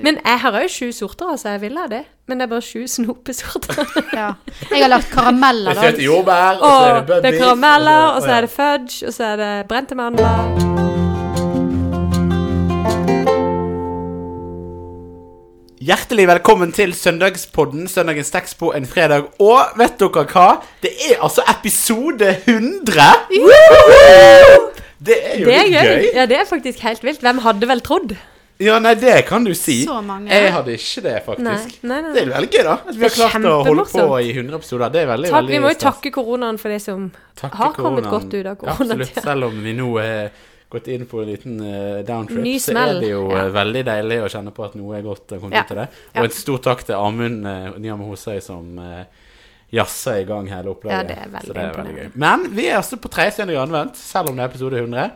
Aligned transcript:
Men 0.00 0.18
jeg 0.24 0.38
har 0.40 0.56
òg 0.62 0.68
sju 0.72 0.92
sorter, 0.92 1.32
altså. 1.34 1.48
Jeg 1.56 1.60
vil 1.60 1.76
ha 1.76 1.86
det. 1.90 2.02
Men 2.28 2.38
det 2.40 2.46
er 2.46 2.52
bare 2.54 2.64
sju 2.64 2.86
snopesorter. 2.88 3.82
Ja. 4.12 4.30
Jeg 4.70 4.82
har 4.84 4.88
lagt 4.92 5.10
karameller, 5.12 5.74
Det 5.74 5.98
er 5.98 6.02
jordbær, 6.04 6.60
og 6.60 6.68
så 6.68 6.86
er 6.86 7.00
det 7.00 7.16
Og 7.16 7.22
det 7.22 7.34
er 7.34 7.38
karameller, 7.38 8.04
og 8.16 8.22
så 8.22 8.30
er 8.36 8.40
det 8.46 8.50
fudge, 8.50 9.06
og 9.06 9.12
så 9.12 9.24
er 9.24 9.36
det 9.36 9.52
brente 9.68 9.94
mandler. 9.94 10.70
Hjertelig 15.82 16.28
velkommen 16.30 16.70
til 16.72 16.92
Søndagspodden, 16.94 17.88
Søndagens 17.90 18.30
tekst 18.30 18.58
på 18.60 18.70
en 18.76 18.84
fredag. 18.86 19.24
Og 19.42 19.72
vet 19.80 19.96
dere 19.98 20.22
hva? 20.30 20.44
Det 20.84 20.92
er 21.08 21.16
altså 21.26 21.42
episode 21.50 22.28
100! 22.46 23.08
Det 25.02 25.16
er 25.18 25.40
jo 25.40 25.46
Det 25.48 25.56
er 25.56 25.66
litt 25.66 25.72
gøy. 25.74 25.88
gøy. 25.88 26.04
Ja, 26.14 26.26
det 26.30 26.36
er 26.38 26.44
faktisk 26.46 26.84
helt 26.86 27.02
vilt. 27.02 27.24
Hvem 27.26 27.42
hadde 27.42 27.66
vel 27.72 27.82
trodd? 27.82 28.14
Ja, 28.62 28.76
nei, 28.82 28.92
det 29.00 29.16
kan 29.26 29.44
du 29.44 29.52
si. 29.58 29.80
Så 29.88 29.98
mange. 30.06 30.30
Jeg 30.30 30.52
hadde 30.54 30.74
ikke 30.76 31.02
det, 31.02 31.12
Nei, 31.12 31.22
faktisk. 31.26 31.82
nei, 31.82 31.98
nei. 32.04 32.12
Det 32.14 32.22
er 32.22 32.30
veldig 32.32 32.50
gøy, 32.54 32.62
da. 32.68 32.76
At 32.86 32.94
vi 33.00 33.06
har 33.08 33.14
klart 33.16 33.48
å 33.50 33.56
holde 33.66 33.84
på 33.90 34.06
i 34.22 34.30
100 34.36 34.56
episoder. 34.60 34.92
Det 34.94 35.02
er 35.02 35.10
veldig, 35.12 35.30
Takk, 35.32 35.38
veldig 35.40 35.56
vi 35.56 35.60
må 35.64 35.72
jo 35.74 35.78
takke 35.82 36.12
koronaen 36.14 36.58
for 36.62 36.74
det 36.74 36.80
som 36.84 37.10
Takke 37.42 37.56
har 37.62 37.72
kommet 37.76 38.06
koronaen. 38.06 38.10
godt 38.14 38.34
ut 38.34 38.46
av 38.46 38.46
Ja, 38.46 38.54
koronaen. 38.62 39.02
absolutt. 39.02 39.22
Selv 39.28 39.48
om 39.50 39.60
vi 39.66 39.74
nå 39.78 39.90
er 40.02 40.30
gått 40.72 40.86
inn 40.88 41.02
på 41.10 41.20
en 41.20 41.26
liten 41.28 41.58
uh, 41.60 41.98
downtrip, 42.08 42.46
så 42.64 42.72
er 42.80 42.94
det 43.02 43.10
jo 43.10 43.26
Ja. 43.30 43.42
eh, 43.42 43.50
veldig 43.52 43.82
deilig 43.90 44.20
å 44.24 44.30
kjenne 44.32 44.54
på 44.56 44.64
at 44.64 44.74
noe 44.80 44.94
er 44.96 45.02
godt 45.04 45.26
kommet 45.34 45.58
Ja. 45.58 45.64
av 45.68 45.76
det. 45.82 45.88
Ja. 46.14 46.20
Og 46.22 46.24
en 46.30 46.36
stor 46.38 46.62
takk 46.64 46.84
til 46.88 46.94
Amund 46.96 47.44
uh, 47.44 47.74
Nyhammer 47.76 48.08
Hosøy 48.08 48.40
som 48.40 48.78
uh, 48.78 49.02
jazza 49.72 50.14
i 50.20 50.24
gang 50.24 50.48
hele 50.48 50.72
opplaget. 50.72 50.96
Ja, 50.96 51.02
det 51.10 51.18
er 51.18 51.28
veldig 51.34 51.48
så 51.50 51.52
det 51.58 51.62
er 51.66 51.76
veldig 51.82 51.94
gøy. 51.98 52.08
Men 52.24 52.46
vi 52.56 52.66
er 52.70 52.78
altså 52.80 52.96
på 53.00 53.08
tredje 53.12 53.36
søndag 53.40 53.56
i 53.58 53.60
Anvendt, 53.66 53.96
selv 54.00 54.28
om 54.32 54.36
det 54.36 54.44
er 54.46 54.48
episode 54.52 54.80
100. 54.80 55.10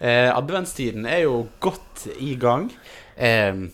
Eh, 0.00 0.30
adventstiden 0.36 1.06
er 1.06 1.24
jo 1.26 1.46
godt 1.60 2.06
i 2.18 2.34
gang. 2.40 2.70
Eh, 3.20 3.66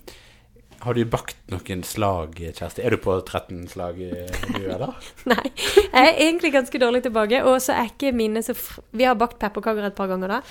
har 0.86 0.94
du 0.94 1.04
bakt 1.08 1.38
noen 1.50 1.80
slag, 1.86 2.34
Kjersti? 2.54 2.82
Er 2.84 2.90
du 2.94 2.98
på 3.02 3.14
13 3.24 3.64
slag, 3.72 3.96
eh, 4.02 4.26
du, 4.52 4.66
eller? 4.66 4.92
Nei, 5.32 5.46
jeg 5.54 5.88
er 6.02 6.20
egentlig 6.28 6.52
ganske 6.54 6.78
dårlig 6.82 7.04
tilbake. 7.06 7.40
Og 7.48 7.60
så 7.64 7.74
er 7.78 7.90
ikke 7.95 8.12
mine 8.14 8.42
så 8.45 8.54
fr 8.59 8.82
Vi 8.92 9.06
har 9.09 9.16
bakt 9.18 9.38
pepperkaker 9.42 9.88
et 9.88 9.96
par 9.98 10.10
ganger 10.12 10.36
da. 10.36 10.42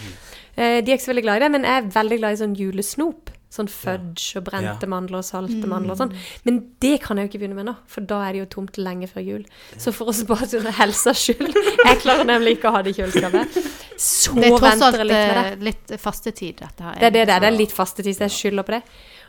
Eh, 0.55 0.79
de 0.81 0.91
er 0.91 0.97
ikke 0.97 1.05
så 1.09 1.13
veldig 1.13 1.27
glad 1.27 1.39
i 1.41 1.45
det, 1.45 1.51
men 1.59 1.67
jeg 1.67 1.83
er 1.83 1.91
veldig 1.99 2.19
glad 2.23 2.35
i 2.37 2.41
sånn 2.45 2.57
julesnop. 2.59 3.31
Sånn 3.55 3.69
fudge 3.71 4.35
og 4.35 4.43
brente 4.49 4.83
Ja. 4.83 4.89
mandler 4.91 5.21
og 5.21 5.23
salte 5.23 5.67
mandler 5.71 5.93
og 5.93 5.99
sånn. 6.01 6.11
Men 6.43 6.57
det 6.83 6.97
kan 7.05 7.15
jeg 7.15 7.27
jo 7.27 7.29
ikke 7.31 7.39
begynne 7.45 7.55
med 7.55 7.69
nå, 7.69 7.75
for 7.87 8.03
da 8.03 8.17
er 8.25 8.33
det 8.35 8.41
jo 8.41 8.47
tomt 8.57 8.75
lenge 8.81 9.07
før 9.07 9.23
jul. 9.23 9.45
Så 9.79 9.93
for 9.95 10.11
oss 10.11 10.23
bare 10.27 10.49
til 10.51 10.65
helsas 10.75 11.21
skyld 11.23 11.53
Jeg 11.55 12.01
klarer 12.01 12.27
nemlig 12.27 12.57
ikke 12.57 12.67
å 12.67 12.75
ha 12.75 12.81
det 12.83 12.91
i 12.91 12.97
kjøleskapet. 12.99 13.55
Så 13.97 14.33
Det 14.35 14.45
er 14.45 14.57
tross 14.57 14.61
venter 14.61 14.85
alt 14.85 14.97
jeg 14.97 15.05
litt 15.05 15.17
med 15.17 15.35
det. 15.37 15.51
eh, 15.51 15.63
litt 15.63 16.01
fastetid, 16.01 16.55
dette 16.59 16.83
her. 16.83 16.95
Det 16.99 17.03
er 17.07 17.11
det 17.15 17.25
det 17.27 17.33
er. 17.35 17.39
Det 17.39 17.47
er 17.53 17.57
litt 17.57 17.71
fastetid, 17.71 18.15
så 18.17 18.25
jeg 18.27 18.31
skylder 18.31 18.63
på 18.67 18.71
det. 18.75 18.81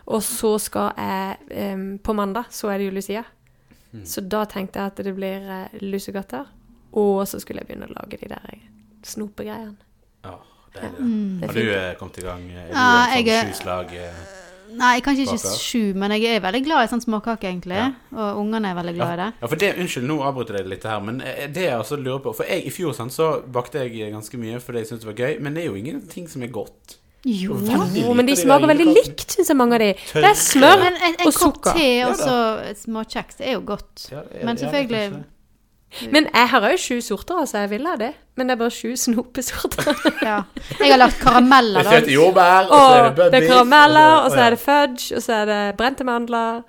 Og 0.06 0.22
så 0.22 0.59
skal 0.62 0.92
jeg 0.97 1.72
um, 1.75 1.98
På 1.98 2.12
mandag 2.14 2.45
så 2.50 2.69
er 2.70 2.78
det 2.78 2.87
jo 2.87 2.94
Lucia. 2.94 3.25
Så 4.05 4.20
da 4.28 4.44
tenkte 4.44 4.78
jeg 4.78 4.87
at 4.92 4.97
det 5.06 5.14
blir 5.17 5.41
uh, 5.47 5.69
lusegodter. 5.81 6.44
Og 6.92 7.27
så 7.28 7.41
skulle 7.41 7.61
jeg 7.62 7.69
begynne 7.70 7.87
å 7.89 7.94
lage 7.94 8.19
de 8.20 8.28
der 8.28 8.44
eh, 8.53 8.67
snopegreiene. 9.05 9.77
Ja, 10.25 10.34
deilig. 10.75 11.00
Mm. 11.00 11.41
Det 11.41 11.44
er 11.44 11.47
Har 11.47 11.55
du 11.55 11.72
eh, 11.75 11.94
kommet 11.98 12.19
i 12.19 12.25
gang? 12.27 12.42
Er 12.50 12.67
du 12.69 12.75
Ja, 12.75 13.06
sånn 13.06 13.28
er- 13.28 13.53
sjuslag 13.53 13.94
eh, 13.94 14.20
Nei, 14.77 14.92
jeg 14.97 15.05
kan 15.06 15.17
ikke 15.17 15.36
Baker. 15.36 15.56
sju, 15.62 15.83
men 15.95 16.14
jeg 16.17 16.36
er 16.36 16.42
veldig 16.45 16.62
glad 16.67 16.84
i 16.84 16.91
sånn 16.91 17.05
småkake, 17.05 17.48
egentlig. 17.48 17.78
Ja. 17.78 17.89
Og 18.17 18.42
ungene 18.42 18.72
er 18.72 18.78
veldig 18.78 18.95
glad 18.98 19.14
i 19.14 19.20
det. 19.22 19.31
Ja, 19.41 19.47
for 19.47 19.62
det, 19.62 19.72
Unnskyld, 19.78 20.06
nå 20.11 20.19
avbryter 20.27 20.61
jeg 20.61 20.70
litt 20.72 20.86
her, 20.89 21.00
men 21.06 21.20
eh, 21.22 21.47
det 21.53 21.69
jeg 21.69 21.78
også 21.78 21.98
lurer 22.00 22.22
på 22.25 22.34
For 22.36 22.50
jeg, 22.50 22.67
i 22.67 22.75
fjor 22.75 22.94
sant, 22.97 23.14
så 23.14 23.31
bakte 23.53 23.84
jeg 23.84 24.12
ganske 24.12 24.41
mye 24.41 24.61
fordi 24.62 24.83
jeg 24.83 24.91
syntes 24.91 25.05
det 25.06 25.12
var 25.12 25.20
gøy, 25.27 25.41
men 25.41 25.56
det 25.56 25.64
er 25.64 25.70
jo 25.70 25.81
ingenting 25.81 26.28
som 26.31 26.42
er 26.42 26.53
godt. 26.55 26.98
Jo. 27.27 27.56
Veldig 27.59 28.03
men 28.14 28.28
de 28.28 28.37
smaker 28.39 28.70
veldig 28.70 28.87
likt, 28.92 29.33
syns 29.34 29.48
jeg, 29.50 29.59
mange 29.59 29.78
av 29.78 29.83
de. 29.83 29.89
Det 30.14 30.28
er 30.28 30.37
smør 30.39 30.77
Men 30.84 30.98
en, 31.00 31.17
en 31.22 31.31
og 31.31 31.41
kopp 31.41 31.72
te 31.75 31.89
og 32.06 32.19
så 32.20 32.37
småkjeks, 32.84 33.41
det 33.41 33.48
er 33.48 33.56
jo 33.56 33.64
godt. 33.67 34.05
Ja, 34.12 34.22
er, 34.22 34.44
Men 34.47 34.61
selvfølgelig 34.61 35.00
kanskje. 35.09 35.25
Men 36.12 36.27
jeg 36.34 36.48
har 36.51 36.65
òg 36.67 36.77
sju 36.83 37.01
sorter, 37.01 37.39
altså. 37.41 37.59
Jeg 37.65 37.70
vil 37.70 37.87
ha 37.87 37.95
det. 37.97 38.12
Men 38.37 38.48
det 38.48 38.56
er 38.56 38.59
bare 38.65 38.75
sju 38.75 38.97
snopesorter. 38.97 39.94
Ja. 40.27 40.43
Jeg 40.81 40.91
har 40.91 40.99
lagt 40.99 41.21
karameller, 41.22 41.83
Det 41.87 42.09
er 42.09 42.12
jordbær, 42.16 42.66
og 42.66 42.75
så 42.75 42.94
er 42.97 43.11
det 43.15 43.25
Og 43.27 43.33
det 43.33 43.43
er 43.43 43.47
karameller, 43.49 44.15
og 44.25 44.31
så 44.34 44.41
er 44.47 44.50
det 44.56 44.59
fudge, 44.61 45.16
og 45.16 45.22
så 45.22 45.33
er 45.41 45.44
det 45.53 45.61
brente 45.78 46.05
mandler. 46.05 46.62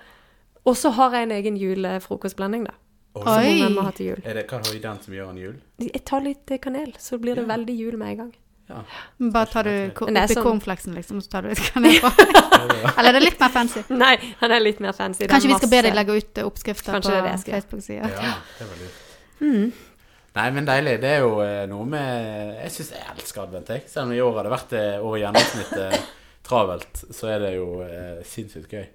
Og 0.64 0.76
så 0.76 0.90
har 0.94 1.16
jeg 1.16 1.22
en 1.28 1.32
egen 1.38 1.56
julefrokostblanding, 1.58 2.66
da. 2.68 2.76
Oi. 3.18 3.24
Som 3.24 3.38
Oi. 3.66 3.70
må 3.74 3.82
ha 3.82 3.90
til 3.96 4.06
jul. 4.12 4.20
Er 4.24 4.34
det, 4.38 4.44
hva 4.50 4.60
har 4.62 4.72
vi 4.72 4.78
den 4.84 5.00
som 5.02 5.14
gjør 5.16 5.30
en 5.32 5.40
jul? 5.42 5.56
Jeg 5.82 6.04
tar 6.06 6.22
litt 6.22 6.52
eh, 6.54 6.60
kanel, 6.62 6.92
så 7.02 7.18
blir 7.18 7.34
det 7.40 7.44
Ja. 7.48 7.56
veldig 7.56 7.74
jul 7.80 7.96
med 7.98 8.08
en 8.12 8.16
gang. 8.22 8.30
Ja. 8.68 8.82
Bare 9.32 9.46
tar 9.48 9.64
du 9.64 9.72
oppi 10.04 10.12
sånn- 10.28 10.42
cornflakesen, 10.44 10.94
liksom, 10.94 11.20
så 11.24 11.30
tar 11.32 11.42
du 11.42 11.48
litt 11.48 11.64
kanel 11.72 11.98
på. 12.04 12.10
Eller 12.98 13.08
er 13.08 13.12
det 13.18 13.22
litt 13.24 13.40
mer 13.40 13.48
fancy? 13.48 13.82
Nei, 13.88 14.14
han 14.40 14.52
er 14.52 14.60
litt 14.60 14.78
mer 14.84 14.92
fancy. 14.92 15.26
Kanskje 15.26 15.48
vi 15.48 15.58
skal 15.58 15.70
be 15.72 15.82
deg 15.88 15.94
legge 15.96 16.16
ut 16.20 16.38
eh, 16.38 16.44
oppskrifter 16.46 17.00
på 17.00 17.14
jeg. 17.16 17.44
Facebook-sida. 17.48 18.08
Ja, 18.12 18.34
det 18.60 18.68
var 18.68 18.76
lurt. 18.84 19.04
Mm. 19.40 19.72
Nei, 20.38 20.46
men 20.54 20.66
deilig. 20.68 20.98
Det 21.02 21.08
er 21.16 21.24
jo 21.24 21.38
eh, 21.42 21.64
noe 21.70 21.86
med 21.88 22.58
Jeg 22.62 22.70
syns 22.74 22.92
jeg 22.94 23.06
elsker 23.14 23.42
advent, 23.46 23.72
jeg. 23.74 23.82
Selv 23.90 24.06
om 24.06 24.12
i 24.14 24.20
år 24.22 24.36
har 24.36 24.46
det 24.46 24.52
vært 24.54 24.70
det 24.76 24.84
over 25.00 25.18
gjennomsnittet 25.22 26.06
travelt, 26.48 27.00
så 27.12 27.28
er 27.32 27.42
det 27.42 27.50
jo 27.56 27.66
eh, 27.84 28.20
sinnssykt 28.28 28.72
gøy 28.72 28.86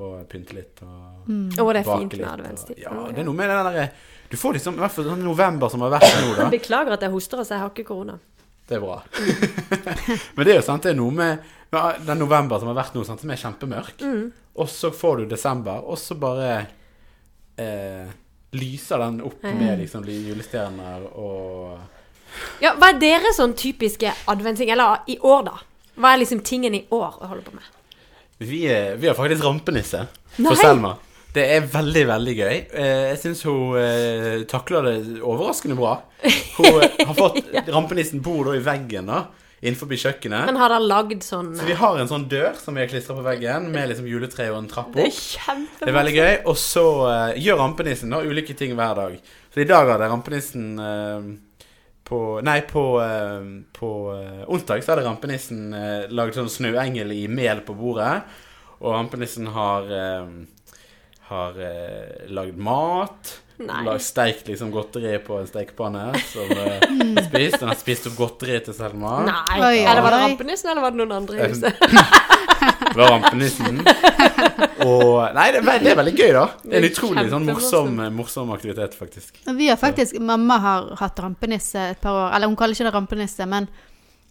å 0.00 0.06
pynte 0.30 0.54
litt 0.56 0.78
og 0.86 1.08
Mm. 1.28 1.50
Å, 1.52 1.64
det 1.76 1.82
er 1.82 1.84
bake 1.84 1.98
fint 2.00 2.14
litt. 2.16 2.22
med 2.24 2.30
adventstid. 2.32 2.78
Ja, 2.80 2.94
det 3.12 3.20
er 3.20 3.26
noe 3.28 3.36
med 3.36 3.50
den 3.52 3.66
derre 3.66 3.82
Du 4.32 4.36
får 4.40 4.54
liksom 4.56 4.78
I 4.78 4.80
hvert 4.80 4.94
fall 4.94 5.04
sånn 5.10 5.20
november 5.22 5.68
som 5.70 5.82
har 5.84 5.92
vært 5.92 6.14
nå, 6.24 6.30
da. 6.38 6.46
Beklager 6.54 6.94
at 6.96 7.04
jeg 7.04 7.12
hoster, 7.12 7.42
altså. 7.42 7.54
Jeg 7.54 7.60
har 7.66 7.70
ikke 7.74 7.84
korona. 7.90 8.16
Det 8.66 8.78
er 8.78 8.80
bra. 8.82 8.96
Men 10.38 10.46
det 10.48 10.54
er 10.54 10.58
jo 10.58 10.64
sant, 10.64 10.82
det 10.86 10.94
er 10.94 10.98
noe 10.98 11.12
med 11.14 11.44
ja, 11.74 11.82
den 12.08 12.18
november 12.24 12.58
som 12.62 12.70
har 12.72 12.78
vært 12.80 12.96
nå, 12.96 13.04
sant, 13.06 13.20
som 13.22 13.30
er 13.34 13.38
kjempemørk. 13.42 14.00
Mm. 14.00 14.24
Og 14.64 14.70
så 14.72 14.90
får 14.96 15.20
du 15.20 15.28
desember, 15.34 15.84
og 15.84 16.00
så 16.00 16.16
bare 16.18 16.50
eh, 17.60 18.08
lyser 18.56 18.98
den 18.98 19.20
opp 19.22 19.42
med 19.42 19.78
liksom 19.78 20.06
julestjerner 20.08 21.04
og 21.14 21.78
Ja, 22.62 22.74
hva 22.78 22.92
er 22.92 22.98
deres 23.02 23.38
sånn 23.38 23.54
typiske 23.58 24.12
adventsting? 24.30 24.70
Eller 24.70 25.04
i 25.10 25.18
år, 25.18 25.44
da? 25.46 25.60
Hva 26.00 26.14
er 26.14 26.22
liksom 26.22 26.42
tingen 26.46 26.74
i 26.74 26.84
år 26.94 27.18
å 27.20 27.30
holde 27.30 27.44
på 27.46 27.54
med? 27.56 27.66
Vi, 28.40 28.64
er, 28.70 28.94
vi 28.96 29.10
har 29.10 29.16
faktisk 29.18 29.44
rampenisse 29.44 30.06
Nei. 30.38 30.48
for 30.48 30.58
Selma. 30.58 30.94
Det 31.30 31.42
er 31.54 31.66
veldig, 31.70 32.04
veldig 32.08 32.32
gøy. 32.34 32.54
Eh, 32.74 33.02
jeg 33.12 33.18
syns 33.22 33.42
hun 33.46 33.76
eh, 33.78 34.40
takler 34.50 34.86
det 34.88 34.94
overraskende 35.20 35.76
bra. 35.78 35.92
Hun 36.56 36.80
eh, 36.80 37.04
har 37.06 37.14
fått 37.18 37.38
Rampenissen 37.74 38.22
bor 38.24 38.48
da 38.48 38.56
i 38.58 38.64
veggen 38.64 39.12
da, 39.12 39.20
innenfor 39.60 39.92
kjøkkenet. 39.92 40.46
Men 40.48 40.58
har 40.60 40.72
dere 40.72 40.86
lagd 40.88 41.24
sånn 41.24 41.52
Så 41.58 41.66
vi 41.68 41.76
har 41.76 41.98
en 42.00 42.08
sånn 42.08 42.24
dør 42.30 42.56
som 42.56 42.76
vi 42.76 42.84
har 42.84 42.90
klistra 42.90 43.16
på 43.18 43.24
veggen, 43.26 43.68
med 43.74 43.90
liksom 43.92 44.08
juletre 44.08 44.48
og 44.52 44.62
en 44.62 44.70
trapp 44.70 44.90
opp. 44.90 44.96
Det 44.96 45.10
er 45.10 45.52
opp. 45.52 45.76
Det 45.82 45.90
er 45.90 45.98
veldig 45.98 46.16
gøy. 46.16 46.32
Og 46.52 46.58
så 46.60 46.86
uh, 47.04 47.36
gjør 47.36 47.60
rampenissen 47.60 48.16
da 48.16 48.22
ulike 48.24 48.56
ting 48.56 48.72
hver 48.78 48.96
dag. 48.98 49.18
Så 49.52 49.62
i 49.64 49.68
dag 49.68 49.92
hadde 49.92 50.10
rampenissen 50.10 50.70
uh, 50.80 51.30
på 52.10 52.20
Nei, 52.42 52.60
på, 52.66 52.84
uh, 52.98 53.50
på 53.76 53.90
eh, 54.16 54.46
onsdag 54.50 54.80
så 54.82 54.96
hadde 54.96 55.04
rampenissen 55.06 55.68
uh, 55.70 56.08
laget 56.10 56.40
sånn 56.40 56.50
snøengel 56.50 57.12
i 57.14 57.26
mel 57.30 57.62
på 57.66 57.76
bordet. 57.78 58.16
Og 58.80 58.96
rampenissen 58.96 59.46
har 59.54 59.92
eh, 59.94 60.32
har 61.30 61.60
uh, 61.60 62.26
lagd 62.34 62.58
mat. 62.58 63.36
Nei. 63.60 63.96
Steikt 64.00 64.48
liksom 64.48 64.70
godteri 64.72 65.18
på 65.24 65.36
en 65.40 65.48
stekepanne 65.48 66.06
som 66.30 66.48
uh, 66.56 67.24
spist. 67.26 67.58
Den 67.60 67.68
har 67.68 67.78
spist 67.78 68.08
opp 68.10 68.16
godteri 68.18 68.56
til 68.64 68.76
Selma. 68.76 69.18
Nei. 69.28 69.58
Oi, 69.60 69.76
eller 69.84 70.00
var 70.04 70.16
det 70.16 70.22
rampenissen, 70.24 70.70
eller 70.72 70.84
var 70.86 70.94
det 70.94 71.02
noen 71.02 71.16
andre 71.20 71.36
i 71.36 71.44
Eh, 71.44 71.52
huset? 71.52 71.74
Det 72.60 72.96
var 72.98 73.12
rampenissen. 73.14 73.78
Og 74.84 75.34
Nei, 75.36 75.46
det 75.52 75.60
er, 75.60 75.78
det 75.80 75.92
er 75.92 75.98
veldig 76.00 76.12
gøy, 76.16 76.32
da. 76.34 76.42
Det 76.64 76.74
er 76.74 76.80
en 76.82 76.88
utrolig 76.88 77.24
sånn 77.32 77.46
morsom, 77.48 78.00
morsom 78.16 78.50
aktivitet, 78.52 78.96
faktisk. 78.98 79.38
Vi 79.56 79.68
har 79.70 79.78
faktisk 79.80 80.18
Mamma 80.20 80.58
har 80.60 80.88
hatt 81.00 81.20
rampenisse 81.22 81.84
et 81.94 82.00
par 82.02 82.16
år. 82.16 82.26
Eller 82.36 82.50
hun 82.50 82.56
kaller 82.58 82.76
ikke 82.76 82.88
det 82.88 82.94
rampenisse, 82.96 83.46
men 83.48 83.68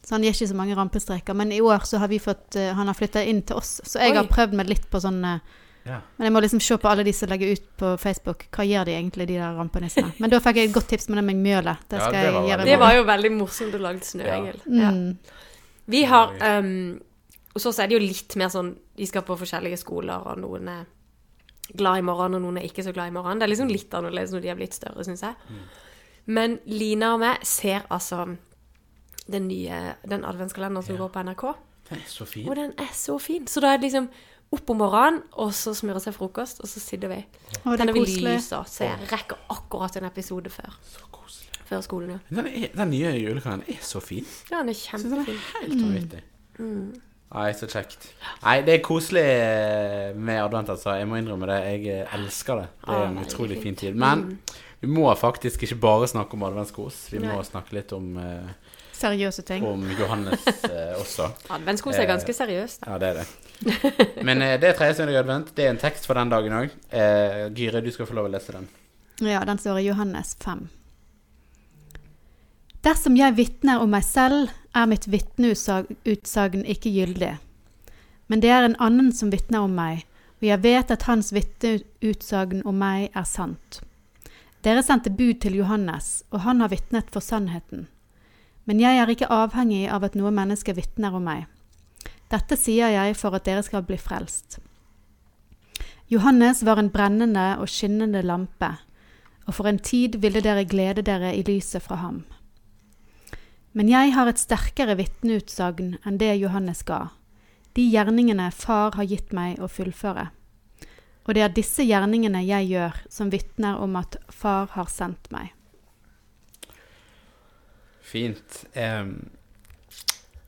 så 0.05 0.15
han 0.15 0.25
gir 0.25 0.35
ikke 0.35 0.49
så 0.51 0.57
mange 0.57 0.77
rampestreker. 0.77 1.37
Men 1.37 1.53
i 1.55 1.61
år 1.61 1.85
så 1.87 2.01
har 2.01 2.09
vi 2.11 2.19
fått 2.23 2.57
eh, 2.59 2.71
Han 2.77 2.87
har 2.89 2.97
flytta 2.97 3.23
inn 3.29 3.41
til 3.45 3.59
oss, 3.61 3.79
så 3.85 4.01
jeg 4.01 4.13
Oi. 4.13 4.19
har 4.21 4.29
prøvd 4.29 4.55
meg 4.57 4.69
litt 4.71 4.87
på 4.91 5.01
sånn 5.03 5.19
eh, 5.27 5.41
Ja. 5.83 5.99
Men 6.17 6.27
jeg 6.27 6.33
må 6.35 6.41
liksom 6.43 6.61
se 6.61 6.77
på 6.77 6.89
alle 6.91 7.03
de 7.07 7.13
som 7.15 7.29
legger 7.31 7.53
ut 7.55 7.67
på 7.79 7.91
Facebook. 8.01 8.45
Hva 8.55 8.65
gjør 8.67 8.89
de 8.89 8.95
egentlig, 8.97 9.27
de 9.29 9.37
der 9.39 9.57
rampenissene? 9.57 10.11
Men 10.21 10.31
da 10.33 10.41
fikk 10.43 10.59
jeg 10.59 10.69
et 10.69 10.75
godt 10.75 10.89
tips 10.91 11.09
med 11.09 11.21
det 11.21 11.25
med 11.31 11.43
mjølet. 11.43 11.85
Det 11.89 11.99
Ja, 12.01 12.09
det 12.13 12.23
jeg 12.23 12.33
var 12.35 12.47
gjøre. 12.51 12.65
Det 12.69 12.79
var 12.79 12.95
jo 12.97 13.05
veldig 13.09 13.31
morsomt 13.37 13.77
å 13.77 13.81
lage 13.83 14.05
snøengel. 14.05 14.59
Ja. 14.67 14.91
Mm. 14.95 15.45
Vi 15.89 16.03
har 16.05 16.35
um, 16.59 16.99
Og 17.55 17.61
så 17.63 17.71
er 17.81 17.89
det 17.89 17.95
jo 17.97 18.03
litt 18.03 18.35
mer 18.37 18.51
sånn 18.53 18.75
De 18.93 19.07
skal 19.09 19.23
på 19.25 19.37
forskjellige 19.39 19.79
skoler, 19.81 20.21
og 20.21 20.37
noen 20.37 20.67
er 20.69 20.83
glad 21.73 22.01
i 22.01 22.05
morgenen, 22.05 22.37
og 22.37 22.45
noen 22.45 22.59
er 22.61 22.67
ikke 22.67 22.83
så 22.85 22.93
glad 22.93 23.09
i 23.09 23.15
morgenen. 23.15 23.41
Det 23.41 23.47
er 23.47 23.53
liksom 23.53 23.71
litt 23.71 23.93
annerledes 23.93 24.33
når 24.33 24.43
de 24.43 24.51
er 24.51 24.57
blitt 24.57 24.77
større, 24.77 25.05
syns 25.05 25.21
jeg. 25.21 25.57
Men 26.29 26.59
Lina 26.65 27.13
og 27.13 27.21
meg 27.21 27.45
ser 27.45 27.85
altså 27.89 28.25
den 29.29 29.47
nye 29.47 29.95
den 30.09 30.25
adventskalenderen 30.25 30.85
som 30.85 30.97
går 30.97 31.11
på 31.13 31.23
NRK. 31.27 31.43
Den 31.89 32.01
er 32.01 32.09
så 32.09 32.25
fin. 32.25 32.49
Og 32.49 32.55
den 32.57 32.73
er 32.77 32.91
så 32.93 33.17
fin. 33.21 33.47
Så 33.47 33.61
da 33.61 33.73
er 33.73 33.77
det 33.77 33.89
liksom 33.89 34.09
opp 34.51 34.69
om 34.73 34.77
morgenen, 34.81 35.21
og 35.37 35.51
så 35.53 35.73
smøre 35.77 35.99
seg 36.01 36.15
frokost, 36.15 36.61
og 36.63 36.69
så 36.71 36.79
sitter 36.81 37.11
vi. 37.11 37.19
Å, 37.63 37.75
Tenner 37.77 37.91
er 37.91 37.93
vi 37.93 38.03
koselig. 38.05 38.23
lys, 38.39 38.47
så 38.49 38.87
jeg 38.87 39.09
rekker 39.11 39.37
akkurat 39.53 39.95
en 39.99 40.07
episode 40.09 40.49
før, 40.49 40.73
Så 40.89 41.05
koselig. 41.13 41.59
før 41.69 41.81
skolen. 41.85 42.15
Ja, 42.15 42.35
Den, 42.41 42.47
er, 42.47 42.71
den 42.75 42.89
nye 42.95 43.11
julekalenderen 43.19 43.75
er 43.77 43.83
så 43.85 44.01
fin. 44.01 44.25
ja 44.49 44.57
den 44.63 44.69
er 44.73 44.79
synes 44.79 45.03
den 45.03 45.19
er 45.19 45.25
helt 45.61 45.83
vanvittig. 45.83 46.23
Nei, 47.29 47.51
så 47.53 47.67
kjekt. 47.69 48.07
Nei, 48.41 48.55
det 48.65 48.73
er 48.79 48.81
koselig 48.81 49.21
eh, 49.21 50.15
med 50.17 50.39
advent, 50.41 50.71
altså. 50.73 50.95
Jeg 50.97 51.05
må 51.07 51.19
innrømme 51.19 51.45
det. 51.51 51.59
Jeg 51.67 51.83
eh, 52.01 52.15
elsker 52.17 52.63
det. 52.63 52.69
Det 52.87 52.95
er 52.95 53.03
en 53.11 53.19
utrolig 53.21 53.59
fin 53.61 53.75
tid. 53.77 53.93
Men 54.01 54.39
vi 54.81 54.89
må 54.89 55.05
faktisk 55.19 55.61
ikke 55.67 55.77
bare 55.83 56.07
snakke 56.09 56.33
om 56.33 56.47
adventskos. 56.47 57.03
Vi 57.13 57.21
må 57.21 57.35
Nei. 57.35 57.45
snakke 57.45 57.77
litt 57.77 57.93
om, 57.93 58.17
eh, 58.17 58.68
Seriøse 58.99 59.45
ting. 59.47 59.63
om 59.63 59.85
Johannes 59.95 60.47
eh, 60.67 60.95
også. 60.99 61.29
Adventskos 61.55 61.95
er 61.95 62.07
ganske 62.09 62.33
seriøst. 62.35 62.83
Ja, 62.87 62.97
det 62.99 63.13
er 63.13 63.21
det. 63.21 63.27
Men 64.27 64.41
eh, 64.43 64.57
det 64.59 64.73
er 64.73 64.75
tredje 64.75 64.99
søndag 64.99 65.15
i 65.15 65.21
advent. 65.21 65.53
Det 65.55 65.65
er 65.65 65.71
en 65.73 65.79
tekst 65.79 66.07
for 66.09 66.19
den 66.19 66.31
dagen 66.31 66.55
òg. 66.57 66.75
Eh, 66.91 67.45
Gyre, 67.55 67.83
du 67.85 67.91
skal 67.95 68.09
få 68.09 68.17
lov 68.17 68.27
å 68.27 68.33
lese 68.33 68.55
den. 68.55 68.67
Ja, 69.23 69.43
den 69.47 69.59
står 69.59 69.79
i 69.79 69.87
Johannes 69.87 70.35
5. 70.43 70.67
Dersom 72.83 73.17
jeg 73.19 73.35
vitner 73.35 73.81
om 73.83 73.91
meg 73.91 74.05
selv, 74.07 74.51
er 74.75 74.87
mitt 74.87 75.07
vitneutsagn 75.11 76.63
ikke 76.63 76.91
gyldig. 76.93 77.33
Men 78.31 78.43
det 78.43 78.51
er 78.53 78.67
en 78.67 78.77
annen 78.79 79.11
som 79.15 79.31
vitner 79.33 79.65
om 79.65 79.73
meg, 79.75 80.05
og 80.39 80.47
jeg 80.47 80.63
vet 80.63 80.91
at 80.93 81.07
hans 81.09 81.33
vitneutsagn 81.35 82.61
om 82.67 82.77
meg 82.79 83.09
er 83.11 83.27
sant. 83.27 83.81
Dere 84.63 84.83
sendte 84.83 85.11
bud 85.11 85.41
til 85.43 85.57
Johannes, 85.59 86.21
og 86.31 86.43
han 86.45 86.63
har 86.63 86.71
vitnet 86.71 87.11
for 87.11 87.23
sannheten. 87.23 87.87
Men 88.69 88.77
jeg 88.83 89.01
er 89.01 89.09
ikke 89.09 89.31
avhengig 89.33 89.87
av 89.89 90.03
at 90.05 90.13
noe 90.13 90.29
menneske 90.29 90.75
vitner 90.77 91.15
om 91.17 91.23
meg. 91.25 91.47
Dette 92.29 92.53
sier 92.53 92.93
jeg 92.93 93.15
for 93.17 93.33
at 93.33 93.47
dere 93.47 93.63
skal 93.65 93.81
bli 93.81 93.97
frelst. 93.97 94.59
Johannes 96.13 96.61
var 96.65 96.77
en 96.77 96.91
brennende 96.93 97.55
og 97.57 97.69
skinnende 97.69 98.21
lampe, 98.21 98.75
og 99.49 99.57
for 99.57 99.69
en 99.69 99.81
tid 99.81 100.19
ville 100.21 100.45
dere 100.45 100.67
glede 100.69 101.01
dere 101.05 101.33
i 101.33 101.41
lyset 101.45 101.81
fra 101.81 101.97
ham. 102.03 102.23
Men 103.73 103.89
jeg 103.89 104.13
har 104.13 104.29
et 104.29 104.41
sterkere 104.41 104.97
vitneutsagn 105.01 105.95
enn 106.05 106.21
det 106.21 106.35
Johannes 106.37 106.85
ga, 106.85 107.11
de 107.73 107.85
gjerningene 107.89 108.51
Far 108.53 108.97
har 108.97 109.09
gitt 109.09 109.33
meg 109.33 109.61
å 109.61 109.69
fullføre. 109.69 110.29
Og 111.25 111.37
det 111.37 111.45
er 111.45 111.53
disse 111.53 111.85
gjerningene 111.85 112.41
jeg 112.45 112.69
gjør, 112.69 113.01
som 113.09 113.33
vitner 113.33 113.81
om 113.81 113.97
at 113.97 114.17
Far 114.29 114.69
har 114.77 114.89
sendt 114.89 115.29
meg. 115.33 115.53
Fint. 118.09 118.63
Eh, 118.73 119.05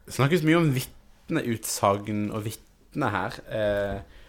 det 0.08 0.16
snakkes 0.16 0.44
mye 0.48 0.60
om 0.60 0.72
vitneutsagn 0.76 2.28
og 2.34 2.46
vitne 2.48 3.12
her. 3.14 3.38
Eh, 3.54 4.20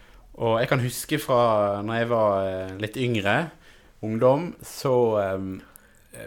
og 0.41 0.59
jeg 0.61 0.69
kan 0.71 0.81
huske 0.81 1.19
fra 1.21 1.41
når 1.85 1.99
jeg 1.99 2.09
var 2.13 2.47
eh, 2.47 2.73
litt 2.81 2.97
yngre, 3.01 3.35
ungdom, 4.03 4.51
så 4.65 4.93
eh, 5.21 5.47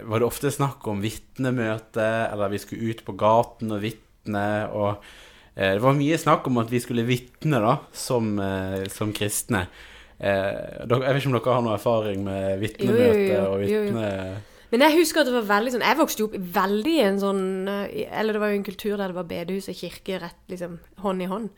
var 0.07 0.19
det 0.19 0.27
ofte 0.27 0.51
snakk 0.51 0.83
om 0.91 1.01
vitnemøte, 1.03 2.07
eller 2.31 2.51
vi 2.51 2.59
skulle 2.63 2.91
ut 2.91 3.03
på 3.07 3.15
gaten 3.19 3.71
og 3.75 3.83
vitne. 3.83 4.47
Og 4.75 4.89
eh, 5.55 5.75
det 5.77 5.83
var 5.83 5.95
mye 5.97 6.19
snakk 6.19 6.47
om 6.51 6.59
at 6.63 6.71
vi 6.73 6.81
skulle 6.83 7.07
vitne 7.07 7.61
da, 7.63 7.77
som, 7.95 8.33
eh, 8.43 8.83
som 8.91 9.15
kristne. 9.15 9.65
Eh, 10.17 10.83
dere, 10.89 11.03
jeg 11.05 11.13
vet 11.13 11.23
ikke 11.23 11.31
om 11.31 11.39
dere 11.39 11.55
har 11.55 11.65
noe 11.65 11.77
erfaring 11.77 12.23
med 12.27 12.61
vitnemøte 12.63 13.41
og 13.47 13.59
vitne... 13.63 14.05
jo. 14.11 14.11
Jo, 14.11 14.37
jo. 14.43 14.53
Men 14.71 14.83
jeg 14.83 14.97
husker 14.99 15.21
at 15.21 15.29
det 15.29 15.35
var 15.37 15.47
veldig 15.47 15.73
sånn 15.75 15.85
Jeg 15.85 15.99
vokste 15.99 16.23
jo 16.23 16.29
opp 16.29 16.37
veldig 16.57 16.93
i 16.97 17.03
en 17.05 17.19
sånn 17.21 17.43
eh, 17.71 18.07
Eller 18.19 18.35
det 18.35 18.41
var 18.43 18.51
jo 18.51 18.59
en 18.59 18.67
kultur 18.67 18.95
der 18.95 19.11
det 19.13 19.17
var 19.17 19.29
bedehus 19.29 19.69
og 19.71 19.79
kirke 19.79 20.19
rett 20.23 20.51
liksom 20.51 20.79
hånd 21.03 21.23
i 21.23 21.29
hånd. 21.31 21.49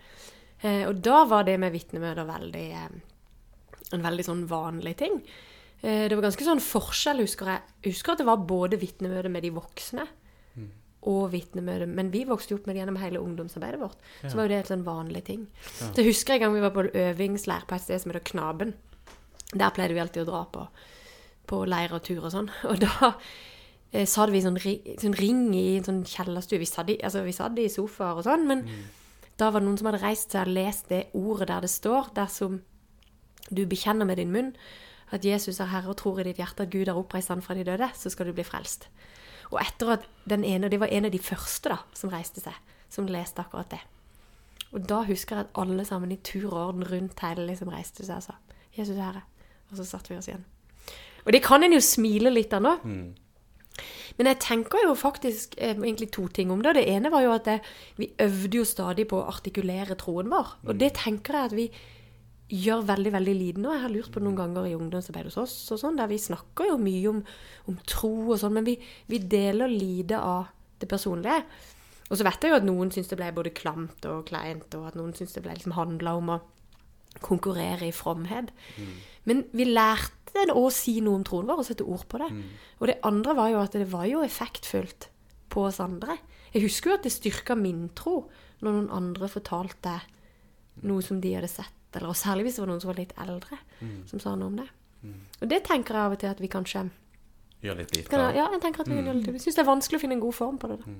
Eh, 0.61 0.83
og 0.89 0.99
da 1.05 1.23
var 1.29 1.47
det 1.47 1.57
med 1.61 1.73
vitnemøter 1.73 2.27
veldig 2.27 2.65
eh, 2.75 2.89
En 3.95 4.05
veldig 4.05 4.25
sånn 4.27 4.43
vanlig 4.49 4.97
ting. 4.99 5.21
Eh, 5.81 6.05
det 6.09 6.15
var 6.17 6.27
ganske 6.27 6.45
sånn 6.45 6.61
forskjell, 6.63 7.23
husker 7.23 7.53
jeg. 7.53 7.75
Jeg 7.81 7.95
husker 7.95 8.13
at 8.13 8.21
det 8.21 8.29
var 8.29 8.47
både 8.49 8.81
vitnemøte 8.81 9.31
med 9.31 9.47
de 9.47 9.53
voksne 9.55 10.09
og 11.09 11.29
vitnemøte 11.31 11.85
Men 11.87 12.09
vi 12.11 12.25
vokste 12.27 12.51
jo 12.51 12.57
opp 12.59 12.65
med 12.67 12.75
det 12.75 12.81
gjennom 12.81 12.97
hele 12.99 13.21
ungdomsarbeidet 13.23 13.79
vårt. 13.79 14.01
Så 14.25 14.35
var 14.35 14.45
jo 14.45 14.51
det 14.51 14.57
en 14.59 14.71
sånn 14.73 14.83
vanlig 14.83 15.21
ting. 15.29 15.45
Så 15.63 15.93
jeg 15.95 16.09
husker 16.09 16.35
en 16.35 16.43
gang 16.43 16.57
vi 16.57 16.63
var 16.65 16.73
på 16.75 16.83
øvingsleir 16.91 17.63
på 17.69 17.77
et 17.77 17.85
sted 17.85 18.03
som 18.03 18.11
heter 18.11 18.25
Knaben. 18.27 18.73
Der 19.53 19.71
pleide 19.73 19.95
vi 19.95 20.01
alltid 20.03 20.25
å 20.25 20.27
dra 20.27 20.41
på 20.51 20.65
på 21.49 21.63
leir 21.69 21.93
og 21.95 22.03
tur 22.05 22.21
og 22.23 22.33
sånn. 22.33 22.49
Og 22.69 22.79
da 22.83 23.11
eh, 23.91 24.05
satt 24.09 24.33
vi 24.33 24.43
sånn, 24.45 24.59
ri, 24.61 24.77
sånn 25.01 25.17
ring 25.17 25.47
i 25.57 25.79
en 25.79 25.87
sånn 25.87 26.03
kjellerstue. 26.07 26.61
Vi 26.61 26.69
satt 26.69 26.93
i, 26.93 26.99
altså, 27.03 27.25
vi 27.25 27.35
satt 27.35 27.57
i 27.59 27.69
sofaer 27.73 28.21
og 28.21 28.27
sånn, 28.27 28.45
men 28.49 28.65
da 29.39 29.49
var 29.49 29.63
det 29.63 29.69
noen 29.69 29.79
som 29.79 29.89
hadde 29.89 30.03
reist 30.03 30.35
seg 30.35 30.47
og 30.47 30.57
lest 30.57 30.91
det 30.91 31.07
ordet 31.17 31.49
der 31.49 31.65
det 31.65 31.71
står, 31.71 32.13
dersom 32.17 32.61
du 33.49 33.63
bekjenner 33.65 34.05
med 34.05 34.19
din 34.21 34.33
munn 34.33 34.53
at 35.15 35.25
Jesus 35.25 35.57
er 35.59 35.71
Herre 35.71 35.89
og 35.89 35.97
tror 35.97 36.19
i 36.21 36.27
ditt 36.27 36.37
hjerte 36.37 36.67
at 36.67 36.73
Gud 36.73 36.89
har 36.89 36.99
oppreist 36.99 37.31
han 37.33 37.41
fra 37.41 37.55
de 37.57 37.63
døde, 37.65 37.87
så 37.97 38.11
skal 38.13 38.29
du 38.29 38.35
bli 38.37 38.45
frelst. 38.45 38.89
Og 39.49 39.57
etter 39.63 39.95
at 39.95 40.05
den 40.29 40.43
ene, 40.45 40.69
det 40.69 40.77
var 40.81 40.91
en 40.93 41.07
av 41.09 41.13
de 41.13 41.21
første 41.23 41.71
da, 41.71 41.79
som 41.97 42.11
reiste 42.13 42.43
seg, 42.43 42.53
som 42.93 43.09
leste 43.09 43.41
akkurat 43.41 43.71
det. 43.73 43.81
Og 44.69 44.85
da 44.85 45.01
husker 45.07 45.39
jeg 45.39 45.47
at 45.47 45.57
alle 45.57 45.85
sammen 45.87 46.13
i 46.13 46.19
tur 46.21 46.51
og 46.51 46.61
orden 46.67 46.85
rundt 46.85 47.23
hele 47.25 47.47
liksom 47.47 47.71
reiste 47.73 48.05
seg 48.05 48.21
og 48.21 48.27
sa 48.27 48.37
Jesus 48.75 48.97
er 48.99 49.07
Herre. 49.07 49.23
Og 49.71 49.79
så 49.79 49.85
satte 49.87 50.13
vi 50.13 50.19
oss 50.19 50.29
igjen. 50.29 50.45
Og 51.29 51.35
det 51.35 51.43
kan 51.45 51.61
en 51.61 51.75
jo 51.77 51.81
smile 51.83 52.33
litt 52.33 52.53
av 52.57 52.65
nå. 52.65 52.71
Men 54.17 54.27
jeg 54.33 54.39
tenker 54.43 54.81
jo 54.83 54.95
faktisk 54.97 55.53
eh, 55.61 55.77
egentlig 55.77 56.09
to 56.11 56.25
ting 56.33 56.49
om 56.51 56.63
det. 56.65 56.73
Det 56.75 56.87
ene 56.91 57.11
var 57.13 57.23
jo 57.23 57.31
at 57.37 57.45
det, 57.47 57.59
vi 58.01 58.09
øvde 58.19 58.59
jo 58.59 58.65
stadig 58.67 59.05
på 59.07 59.21
å 59.21 59.29
artikulere 59.29 59.95
troen 60.01 60.27
vår. 60.33 60.57
Og 60.65 60.81
det 60.81 60.91
tenker 60.97 61.37
jeg 61.37 61.51
at 61.51 61.55
vi 61.55 61.69
gjør 62.49 62.81
veldig 62.89 63.13
veldig 63.13 63.35
lite 63.37 63.61
nå. 63.61 63.71
Jeg 63.75 63.83
har 63.85 63.93
lurt 63.93 64.11
på 64.11 64.23
noen 64.25 64.39
ganger 64.41 64.67
i 64.67 64.75
ungdomsarbeid 64.75 65.29
hos 65.29 65.37
oss, 65.39 65.55
og 65.71 65.79
sånn, 65.83 65.99
der 66.01 66.09
vi 66.09 66.17
snakker 66.19 66.71
jo 66.71 66.79
mye 66.81 67.11
om, 67.11 67.21
om 67.69 67.77
tro 67.87 68.11
og 68.25 68.39
sånn, 68.41 68.57
men 68.57 68.65
vi, 68.67 68.75
vi 69.07 69.21
deler 69.21 69.69
lite 69.71 70.17
av 70.17 70.49
det 70.81 70.89
personlige. 70.89 71.43
Og 72.09 72.17
så 72.17 72.25
vet 72.25 72.41
jeg 72.41 72.51
jo 72.51 72.57
at 72.57 72.65
noen 72.65 72.89
syns 72.91 73.11
det 73.11 73.19
ble 73.19 73.29
både 73.37 73.53
klamt 73.53 74.07
og 74.09 74.25
kleint, 74.31 74.73
og 74.75 74.89
at 74.89 74.97
noen 74.97 75.13
syns 75.15 75.37
det 75.37 75.45
ble 75.45 75.53
liksom 75.53 75.77
handla 75.77 76.15
om 76.17 76.33
å 76.33 76.39
konkurrere 77.25 77.87
i 77.87 77.93
fromhet. 77.93 78.49
Men 79.29 79.45
vi 79.53 79.69
lærte 79.69 80.45
å 80.55 80.65
si 80.73 80.99
noe 81.05 81.19
om 81.19 81.23
troen 81.27 81.47
vår 81.49 81.61
og 81.61 81.67
sette 81.67 81.85
ord 81.85 82.05
på 82.09 82.19
det. 82.21 82.29
Og 82.79 82.89
det 82.89 82.99
andre 83.07 83.33
var 83.37 83.49
jo 83.53 83.61
at 83.61 83.77
det 83.77 83.87
var 83.91 84.05
jo 84.09 84.21
effektfullt 84.25 85.09
på 85.49 85.63
oss 85.69 85.79
andre. 85.83 86.17
Jeg 86.53 86.63
husker 86.67 86.91
jo 86.91 86.97
at 86.99 87.05
det 87.07 87.13
styrka 87.13 87.55
min 87.57 87.87
tro 87.97 88.23
når 88.61 88.71
noen 88.75 88.89
andre 88.93 89.29
fortalte 89.31 89.95
noe 90.85 91.01
som 91.03 91.19
de 91.21 91.33
hadde 91.35 91.49
sett, 91.51 91.73
eller 91.93 92.11
og 92.13 92.15
særlig 92.15 92.45
hvis 92.47 92.59
det 92.59 92.63
var 92.63 92.69
noen 92.71 92.81
som 92.83 92.91
var 92.91 92.99
litt 93.01 93.13
eldre, 93.19 93.57
som 94.07 94.21
sa 94.21 94.35
noe 94.35 94.47
om 94.51 94.57
det. 94.61 94.67
Og 95.41 95.49
det 95.49 95.63
tenker 95.67 95.95
jeg 95.95 96.05
av 96.05 96.15
og 96.15 96.19
til 96.21 96.29
at 96.29 96.41
vi 96.43 96.47
kanskje 96.51 96.85
Gjør 97.61 97.75
litt 97.77 97.95
lite. 97.95 98.09
kan, 98.09 98.35
Ja, 98.35 98.45
jeg 98.53 98.61
tenker 98.61 98.81
at 98.81 98.87
vi 98.87 98.95
kan 98.95 99.05
gjøre 99.05 99.15
litt 99.19 99.27
lite. 99.27 99.41
syns 99.43 99.55
det 99.57 99.63
er 99.65 99.67
vanskelig 99.67 99.97
å 99.99 100.01
finne 100.01 100.13
en 100.15 100.21
god 100.23 100.33
form 100.35 100.57
på 100.57 100.67
det. 100.69 100.77
da. 100.79 100.91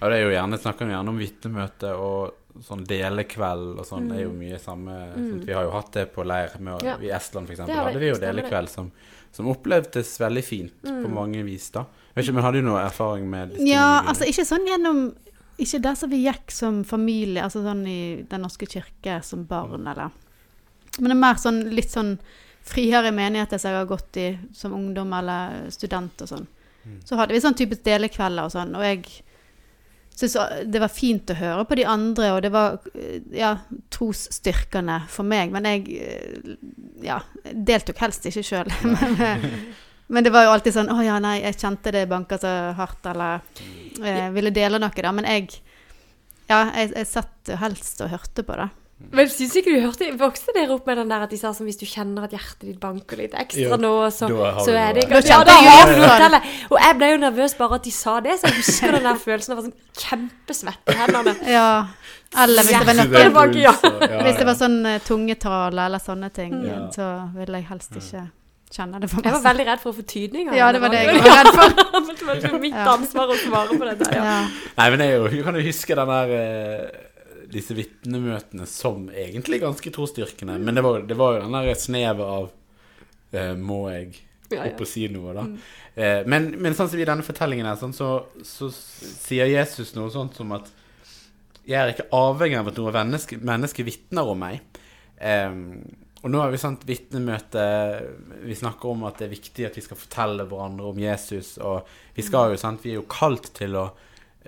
Ja, 0.00 0.08
det 0.10 0.16
er 0.18 0.22
jo 0.24 0.32
gjerne, 0.34 0.58
snakker 0.58 0.86
vi 0.88 0.92
gjerne 0.92 1.08
om 1.08 1.18
vitnemøte 1.18 1.92
og 1.96 2.34
sånn 2.62 2.84
delekveld 2.86 3.78
og 3.78 3.86
sånn. 3.86 4.08
Det 4.08 4.16
er 4.18 4.22
jo 4.24 4.32
mye 4.32 4.58
samme 4.58 4.96
sånt. 5.14 5.44
Vi 5.46 5.52
har 5.52 5.64
jo 5.64 5.70
hatt 5.70 5.92
det 5.92 6.12
på 6.14 6.24
leir 6.26 6.58
med, 6.60 6.82
Mm. 6.82 6.84
Ja. 6.84 6.96
I 6.98 7.10
Estland, 7.16 7.48
vi. 7.48 7.56
hadde 7.56 7.98
vi 7.98 8.08
jo 8.10 8.14
delekveld 8.18 8.68
som, 8.68 8.90
som 9.32 9.46
opplevdes 9.46 10.18
veldig 10.18 10.44
fint 10.44 10.82
på 10.82 11.08
mange 11.10 11.42
vis, 11.44 11.70
da. 11.70 11.86
Jeg 12.14 12.14
vet 12.16 12.24
ikke, 12.28 12.34
men 12.34 12.44
Hadde 12.44 12.60
du 12.62 12.62
noe 12.68 12.80
erfaring 12.84 13.28
med 13.30 13.50
disse 13.50 13.66
Ja, 13.66 14.00
tingene? 14.02 14.08
altså 14.08 14.24
ikke 14.30 14.44
sånn 14.46 14.66
gjennom 14.68 15.14
Ikke 15.58 15.80
der 15.82 15.94
som 15.94 16.10
vi 16.10 16.24
gikk 16.24 16.50
som 16.50 16.82
familie, 16.84 17.42
altså 17.42 17.62
sånn 17.62 17.86
i 17.86 18.22
Den 18.28 18.42
norske 18.42 18.66
kirke 18.66 19.22
som 19.22 19.44
barn, 19.44 19.86
eller 19.86 20.10
Men 20.98 21.04
det 21.04 21.10
er 21.10 21.14
mer 21.14 21.34
sånn 21.34 21.70
litt 21.74 21.90
sånn 21.90 22.18
friere 22.64 23.12
menigheter 23.12 23.60
som 23.60 23.70
jeg 23.72 23.82
har 23.82 23.90
gått 23.90 24.16
i 24.20 24.28
som 24.56 24.72
ungdom 24.76 25.12
eller 25.16 25.70
student 25.74 26.24
og 26.24 26.30
sånn. 26.30 26.46
Så 27.04 27.16
hadde 27.16 27.32
vi 27.32 27.40
sånn 27.40 27.56
typisk 27.56 27.84
delekvelder 27.84 28.48
og 28.48 28.52
sånn, 28.52 28.74
og 28.76 28.84
jeg 28.84 29.04
syns 30.14 30.36
det 30.70 30.82
var 30.82 30.92
fint 30.92 31.30
å 31.32 31.36
høre 31.38 31.64
på 31.66 31.78
de 31.78 31.86
andre, 31.88 32.30
og 32.34 32.42
det 32.44 32.50
var 32.54 32.76
eh, 32.94 33.22
ja, 33.34 33.54
trosstyrkende 33.94 35.00
for 35.10 35.26
meg, 35.26 35.52
men 35.54 35.66
jeg 35.68 35.96
eh, 35.96 36.52
ja, 37.06 37.18
deltok 37.50 38.02
helst 38.04 38.28
ikke 38.30 38.44
sjøl. 38.46 38.70
men, 38.94 39.48
men 40.06 40.26
det 40.26 40.32
var 40.34 40.46
jo 40.46 40.54
alltid 40.54 40.76
sånn 40.76 40.92
Å 40.92 41.00
ja, 41.02 41.18
nei, 41.22 41.38
jeg 41.42 41.58
kjente 41.64 41.94
det 41.94 42.06
banka 42.10 42.38
så 42.40 42.52
hardt, 42.78 43.10
eller 43.10 43.42
eh, 44.04 44.28
ville 44.36 44.54
dele 44.54 44.80
noe, 44.82 44.94
da. 44.94 45.14
Men 45.16 45.30
jeg 45.30 45.50
Ja, 46.44 46.68
jeg, 46.76 46.92
jeg 46.92 47.08
satt 47.08 47.54
helst 47.58 48.02
og 48.04 48.12
hørte 48.12 48.44
på 48.44 48.56
det. 48.60 48.68
Men 49.14 49.28
syns 49.28 49.56
ikke 49.58 49.72
du 49.74 49.82
hørte 49.82 50.06
Vokste 50.18 50.52
dere 50.54 50.76
opp 50.76 50.86
med 50.88 50.96
den 51.00 51.10
der 51.10 51.24
at 51.26 51.32
de 51.32 51.38
sa 51.38 51.50
sånn 51.54 51.66
hvis 51.66 51.80
du 51.80 51.84
kjenner 51.86 52.26
at 52.28 52.34
hjertet 52.34 52.68
ditt 52.68 52.78
banker 52.80 53.18
litt 53.18 53.34
ekstra 53.36 53.74
Jo, 53.74 53.78
nå, 53.80 53.90
så, 54.14 54.28
så 54.64 54.76
er 54.78 54.94
det 54.94 55.04
ikke. 55.04 55.18
Nå 55.18 55.22
Ja, 55.28 55.40
da 55.46 55.56
jeg 55.58 55.72
har 55.74 56.22
du 56.22 56.36
det. 56.36 56.40
Og 56.70 56.78
jeg 56.80 56.98
ble 57.00 57.08
jo 57.10 57.18
nervøs 57.24 57.56
bare 57.58 57.80
at 57.80 57.88
de 57.88 57.94
sa 57.94 58.14
det, 58.24 58.38
så 58.40 58.50
jeg 58.50 58.60
husker 58.60 58.94
den 58.96 59.08
der 59.08 59.18
følelsen 59.24 59.54
av 59.54 59.58
å 59.58 59.64
være 59.64 59.72
sånn 59.72 60.04
kjempesvett 60.04 60.94
i 60.94 60.96
hendene. 61.00 61.34
Ja. 61.50 61.66
Eller 62.44 62.66
hvis 62.66 62.78
det 62.78 62.86
var 62.88 62.98
noe 62.98 63.24
tilbake, 63.26 63.58
ja. 63.62 63.74
Hvis 64.24 64.40
det 64.40 64.46
var 64.48 64.56
sånn 64.58 64.78
eh, 64.90 65.02
tungetale 65.06 65.90
eller 65.90 66.02
sånne 66.02 66.30
ting, 66.34 66.56
så 66.94 67.10
ville 67.34 67.60
jeg 67.60 67.70
helst 67.70 67.98
ikke 68.00 68.24
kjenne 68.74 69.00
det 69.02 69.10
for 69.10 69.20
meg. 69.20 69.28
Jeg 69.28 69.36
var 69.36 69.44
veldig 69.48 69.66
redd 69.68 69.82
for 69.82 69.92
å 69.92 69.96
få 69.98 70.04
tydninger. 70.10 70.56
Ja, 70.58 70.70
det 70.74 70.80
var 70.82 70.94
det 70.94 71.02
jeg 71.06 71.22
var 71.22 71.42
redd 71.42 71.50
for. 71.54 71.74
det 72.30 72.52
var 72.52 72.62
mitt 72.62 72.78
ansvar 72.82 73.34
å 73.34 73.40
svare 73.42 73.78
på 73.78 73.90
dette. 73.90 74.10
Ja. 74.16 74.38
Nei, 74.78 74.88
men 74.94 75.04
jeg, 75.04 75.20
jeg 75.38 75.44
kan 75.46 75.58
jo 75.60 75.66
huske 75.68 75.98
den 76.00 76.14
der 76.14 76.34
eh, 76.38 77.10
disse 77.54 77.76
vitnemøtene 77.76 78.66
som 78.68 79.08
egentlig 79.10 79.62
ganske 79.62 79.92
trosdyrkende. 79.94 80.58
Men 80.60 80.78
det 80.78 80.84
var, 80.84 81.02
det 81.08 81.18
var 81.18 81.36
jo 81.36 81.42
den 81.46 81.56
der 81.56 81.80
snevet 81.80 82.24
av 82.26 82.48
eh, 83.34 83.54
Må 83.58 83.86
jeg 83.92 84.14
opp 84.54 84.84
og 84.84 84.88
si 84.88 85.06
noe, 85.10 85.34
da? 85.34 85.44
Eh, 85.94 86.22
men, 86.30 86.52
men 86.60 86.76
sånn 86.76 86.90
som 86.90 87.00
i 87.00 87.06
denne 87.08 87.26
fortellingen 87.26 87.66
her, 87.66 87.78
sånn, 87.80 87.94
så, 87.96 88.10
så 88.46 88.70
sier 88.74 89.50
Jesus 89.50 89.94
noe 89.96 90.12
sånt 90.12 90.36
som 90.38 90.52
at 90.56 90.70
jeg 91.64 91.80
er 91.80 91.94
ikke 91.94 92.10
avhengig 92.12 92.58
av 92.60 92.70
at 92.70 92.80
noe 92.80 92.92
menneske, 92.92 93.38
menneske 93.40 93.86
vitner 93.86 94.28
om 94.28 94.42
meg. 94.44 94.80
Em, 95.16 95.62
og 96.24 96.32
nå 96.32 96.40
har 96.40 96.50
vi 96.50 96.58
sant 96.58 96.82
vitnemøte 96.88 97.62
Vi 98.42 98.56
snakker 98.56 98.90
om 98.90 99.04
at 99.06 99.20
det 99.20 99.26
er 99.26 99.34
viktig 99.34 99.66
at 99.68 99.76
vi 99.76 99.84
skal 99.84 99.98
fortelle 100.00 100.46
hverandre 100.48 100.88
om 100.90 101.00
Jesus. 101.00 101.54
Og 101.60 101.88
vi 102.16 102.24
skal 102.24 102.52
jo, 102.52 102.60
sant, 102.60 102.82
vi 102.84 102.94
er 102.94 103.00
jo 103.00 103.08
kalt 103.08 103.50
til 103.56 103.76
å 103.80 103.88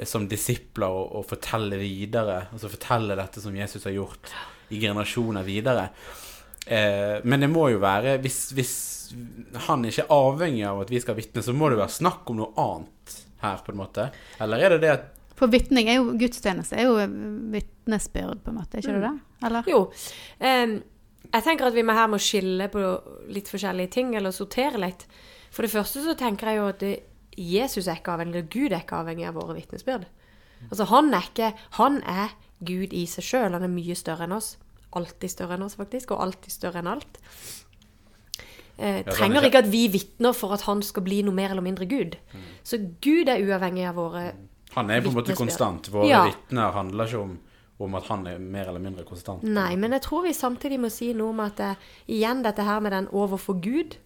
som 0.05 0.27
disipler 0.29 0.93
og, 0.93 1.17
og, 1.17 1.27
fortelle 1.31 1.79
videre. 1.81 2.43
Altså 2.53 2.71
fortelle 2.73 3.17
dette 3.17 3.41
som 3.41 3.57
Jesus 3.57 3.87
har 3.89 3.97
gjort 3.97 4.33
i 4.69 4.81
generasjoner 4.83 5.47
videre. 5.47 5.89
Eh, 6.67 7.23
men 7.25 7.45
det 7.45 7.49
må 7.53 7.69
jo 7.71 7.81
være 7.83 8.17
hvis, 8.25 8.41
hvis 8.57 8.75
han 9.69 9.87
ikke 9.87 10.05
er 10.05 10.17
avhengig 10.17 10.65
av 10.67 10.83
at 10.83 10.91
vi 10.93 11.01
skal 11.03 11.17
vitne, 11.19 11.45
så 11.45 11.55
må 11.57 11.71
det 11.71 11.79
være 11.81 11.95
snakk 11.97 12.33
om 12.33 12.41
noe 12.43 12.53
annet 12.59 13.15
her, 13.45 13.63
på 13.65 13.73
en 13.73 13.81
måte. 13.81 14.09
Eller 14.43 14.65
er 14.65 14.75
det 14.75 14.83
det 14.85 14.93
at 14.97 15.13
For 15.37 15.53
vitning 15.53 15.91
er 15.93 16.01
jo 16.01 16.17
gudstjeneste, 16.19 16.79
er 16.81 16.89
jo 16.89 16.97
vitnesbyrd, 17.53 18.43
på 18.43 18.53
en 18.53 18.59
måte, 18.59 18.79
er 18.79 18.85
ikke 18.85 18.97
det 18.97 19.05
det? 19.05 19.17
Eller? 19.47 19.67
Jo. 19.69 19.83
Um, 20.41 20.79
jeg 21.27 21.45
tenker 21.45 21.69
at 21.69 21.77
vi 21.77 21.85
her 21.85 22.09
må 22.09 22.21
skille 22.23 22.69
på 22.73 22.85
litt 23.35 23.51
forskjellige 23.53 23.93
ting, 23.99 24.15
eller 24.17 24.33
sortere 24.33 24.81
litt. 24.81 25.05
For 25.53 25.67
det 25.67 25.73
første 25.73 26.03
så 26.05 26.17
tenker 26.19 26.51
jeg 26.51 26.61
jo 26.61 26.71
at 26.73 26.81
det, 26.81 26.95
Jesus 27.37 27.87
er 27.89 27.97
ikke 28.01 28.13
avhengig, 28.15 28.35
eller 28.35 28.49
Gud 28.49 28.73
er 28.73 28.81
ikke 28.83 28.97
avhengig 29.03 29.27
av 29.29 29.35
våre 29.35 29.55
vitnesbyrd. 29.59 30.07
Altså 30.71 30.85
han 30.89 31.13
er 31.15 31.21
ikke 31.29 31.53
Han 31.77 32.03
er 32.03 32.31
Gud 32.65 32.93
i 32.97 33.05
seg 33.07 33.25
sjøl. 33.25 33.53
Han 33.53 33.63
er 33.63 33.69
mye 33.69 33.95
større 33.95 34.25
enn 34.25 34.33
oss. 34.33 34.57
Alltid 34.97 35.29
større 35.31 35.55
enn 35.59 35.63
oss, 35.67 35.75
faktisk. 35.77 36.11
Og 36.17 36.23
alltid 36.25 36.51
større 36.55 36.79
enn 36.81 36.87
alt. 36.89 37.19
Eh, 38.79 39.03
trenger 39.05 39.41
sånn- 39.41 39.47
ikke 39.49 39.59
at 39.65 39.71
vi 39.73 39.89
vitner 39.89 40.35
for 40.35 40.53
at 40.53 40.63
han 40.63 40.83
skal 40.83 41.03
bli 41.03 41.23
noe 41.23 41.33
mer 41.35 41.51
eller 41.51 41.63
mindre 41.63 41.87
Gud. 41.89 42.17
Så 42.63 42.79
Gud 43.01 43.29
er 43.29 43.41
uavhengig 43.41 43.87
av 43.89 43.95
våre 43.97 44.33
Han 44.75 44.91
er 44.91 45.01
på 45.01 45.09
en 45.09 45.15
måte 45.15 45.35
konstant. 45.37 45.89
Våre 45.91 46.09
Ja. 46.09 46.25
vitner 46.29 46.73
handler 46.73 47.07
ikke 47.07 47.21
om, 47.23 47.39
om 47.81 47.95
at 47.95 48.05
han 48.05 48.27
er 48.27 48.39
mer 48.39 48.69
eller 48.69 48.81
mindre 48.81 49.05
konstant. 49.05 49.43
Nei, 49.43 49.75
men 49.77 49.93
jeg 49.93 50.03
tror 50.03 50.23
vi 50.25 50.33
samtidig 50.33 50.79
må 50.79 50.91
si 50.91 51.13
noe 51.15 51.31
om 51.31 51.41
at 51.41 51.59
eh, 51.61 51.75
igjen 52.09 52.43
dette 52.43 52.63
her 52.65 52.81
med 52.81 52.93
den 52.93 53.07
overfor 53.09 53.55
Gud, 53.61 53.97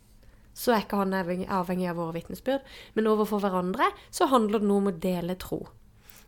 så 0.61 0.75
er 0.75 0.85
ikke 0.85 1.00
han 1.00 1.17
avhengig, 1.17 1.88
av 1.88 1.97
våre 1.97 2.19
vitnesbyrd. 2.19 2.67
Men 2.97 3.09
overfor 3.09 3.40
hverandre 3.40 3.88
så 4.12 4.29
handler 4.29 4.61
det 4.61 4.69
noe 4.69 4.83
om 4.83 4.90
å 4.90 4.99
dele 5.07 5.38
tro. 5.40 5.62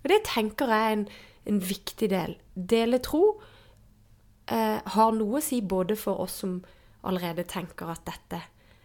Og 0.03 0.09
det 0.11 0.23
tenker 0.31 0.73
jeg 0.73 0.87
er 0.87 0.97
en, 0.97 1.05
en 1.53 1.61
viktig 1.63 2.09
del. 2.11 2.39
Dele 2.55 3.03
tro 3.05 3.23
eh, 4.49 4.81
har 4.97 5.13
noe 5.19 5.39
å 5.39 5.45
si 5.45 5.61
både 5.61 5.99
for 6.01 6.25
oss 6.25 6.41
som 6.43 6.61
allerede 7.07 7.45
tenker 7.51 7.91
at 7.93 8.05
dette 8.09 8.41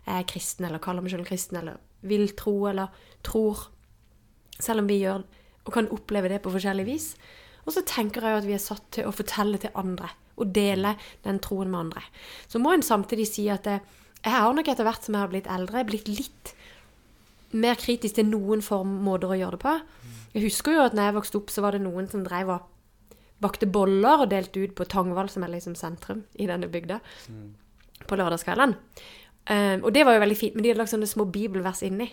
er 0.08 0.28
kristen, 0.28 0.68
eller 0.68 0.84
kaller 0.84 1.06
meg 1.06 1.14
selv 1.14 1.28
kristen, 1.30 1.60
eller 1.62 1.80
vil 2.08 2.30
tro, 2.40 2.56
eller 2.70 2.92
tror. 3.26 3.68
Selv 4.60 4.84
om 4.84 4.90
vi 4.90 5.02
gjør 5.04 5.24
og 5.68 5.74
kan 5.76 5.90
oppleve 5.92 6.32
det 6.32 6.40
på 6.44 6.52
forskjellig 6.54 6.86
vis. 6.88 7.12
Og 7.68 7.74
så 7.76 7.84
tenker 7.88 8.24
jeg 8.24 8.34
jo 8.34 8.42
at 8.42 8.48
vi 8.48 8.56
er 8.56 8.64
satt 8.64 8.86
til 8.96 9.08
å 9.08 9.16
fortelle 9.16 9.60
til 9.60 9.76
andre, 9.80 10.10
og 10.40 10.52
dele 10.56 10.96
den 11.26 11.42
troen 11.44 11.72
med 11.72 11.88
andre. 11.88 12.04
Så 12.48 12.62
må 12.64 12.72
en 12.74 12.86
samtidig 12.86 13.28
si 13.28 13.48
at 13.52 13.68
det, 13.68 13.82
jeg 14.24 14.34
har 14.34 14.54
nok 14.54 14.68
etter 14.72 14.88
hvert 14.88 15.04
som 15.06 15.16
jeg 15.16 15.24
har 15.24 15.32
blitt 15.32 15.50
eldre, 15.52 15.86
blitt 15.88 16.08
litt 16.12 16.54
mer 17.58 17.78
kritisk 17.80 18.18
til 18.18 18.28
noen 18.28 18.64
form 18.66 18.98
måter 19.06 19.32
å 19.32 19.38
gjøre 19.40 19.56
det 19.56 19.64
på. 19.64 19.76
Jeg 20.34 20.44
husker 20.50 20.76
jo 20.76 20.82
at 20.84 20.98
når 20.98 21.10
jeg 21.10 21.18
vokste 21.18 21.40
opp, 21.40 21.54
så 21.54 21.64
var 21.64 21.78
det 21.78 21.84
noen 21.86 22.10
som 22.12 22.26
drev 22.26 22.52
og 22.58 22.66
bakte 23.42 23.70
boller 23.70 24.24
og 24.26 24.32
delte 24.34 24.66
ut 24.66 24.74
på 24.76 24.88
Tangvall, 24.90 25.30
som 25.30 25.46
er 25.46 25.54
liksom 25.54 25.78
sentrum 25.78 26.26
i 26.36 26.48
denne 26.50 26.68
bygda, 26.68 27.00
på 28.08 28.18
lørdagskveldene. 28.20 28.78
Um, 29.48 29.86
og 29.88 29.94
det 29.96 30.04
var 30.04 30.18
jo 30.18 30.20
veldig 30.20 30.36
fint, 30.36 30.56
men 30.56 30.66
de 30.66 30.72
hadde 30.74 30.82
lagt 30.82 30.92
sånne 30.92 31.08
små 31.08 31.24
bibelvers 31.32 31.80
inni. 31.88 32.10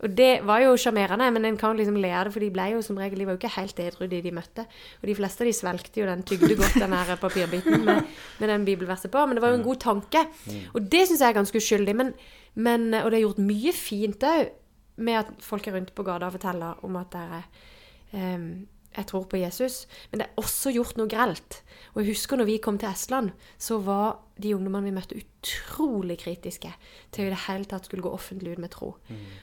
Og 0.00 0.14
det 0.16 0.30
var 0.48 0.62
jo 0.64 0.78
sjarmerende, 0.80 1.26
men 1.34 1.44
en 1.44 1.58
kan 1.60 1.76
liksom 1.76 1.98
le 2.00 2.08
av 2.16 2.24
det, 2.24 2.32
for 2.32 2.40
de 2.40 2.48
ble 2.54 2.68
jo 2.72 2.80
som 2.84 2.96
regel 2.96 3.20
de 3.20 3.26
var 3.28 3.36
jo 3.36 3.40
ikke 3.42 3.52
helt 3.58 3.82
edru, 3.84 4.06
de 4.08 4.22
de 4.24 4.32
møtte. 4.32 4.64
Og 5.02 5.10
de 5.10 5.16
fleste 5.18 5.44
av 5.44 5.50
de 5.50 5.54
svelgte 5.58 6.00
jo 6.00 6.08
den, 6.08 6.24
tygde 6.24 6.56
godt 6.56 6.78
den 6.80 6.96
her 6.96 7.20
papirbiten 7.20 7.84
med, 7.84 8.08
med 8.40 8.52
den 8.54 8.64
bibelverset 8.64 9.12
på. 9.12 9.26
Men 9.26 9.36
det 9.36 9.44
var 9.44 9.52
jo 9.52 9.60
en 9.60 9.68
god 9.68 9.82
tanke. 9.84 10.24
Og 10.72 10.88
det 10.88 11.04
syns 11.08 11.20
jeg 11.20 11.28
er 11.28 11.38
ganske 11.42 11.60
uskyldig. 11.60 11.96
Men, 12.00 12.14
men, 12.54 12.88
og 13.02 13.10
det 13.10 13.20
er 13.20 13.26
gjort 13.26 13.44
mye 13.44 13.76
fint 13.76 14.28
òg 14.30 14.56
med 15.00 15.20
at 15.20 15.32
folk 15.44 15.68
er 15.68 15.76
rundt 15.76 15.94
på 15.96 16.04
gata 16.04 16.28
og 16.28 16.36
forteller 16.36 16.84
om 16.84 16.96
at 17.00 17.12
det 17.12 17.26
er 17.36 18.36
um, 18.36 18.50
jeg 18.96 19.06
tror 19.06 19.24
på 19.30 19.38
Jesus. 19.38 19.86
Men 20.10 20.18
det 20.20 20.26
er 20.28 20.40
også 20.42 20.72
gjort 20.74 20.96
noe 20.98 21.06
grelt. 21.10 21.60
Og 21.94 22.02
jeg 22.02 22.10
husker 22.14 22.36
når 22.40 22.48
vi 22.48 22.56
kom 22.58 22.78
til 22.78 22.88
Estland, 22.90 23.30
så 23.58 23.78
var 23.86 24.18
de 24.40 24.54
ungdommene 24.56 24.88
vi 24.90 24.94
møtte, 24.96 25.20
utrolig 25.20 26.18
kritiske 26.22 26.72
til 27.14 27.26
i 27.28 27.30
det 27.30 27.44
hele 27.46 27.64
tatt 27.70 27.86
skulle 27.86 28.02
gå 28.02 28.10
offentlig 28.12 28.56
ut 28.56 28.62
med 28.64 28.70
tro. 28.74 28.96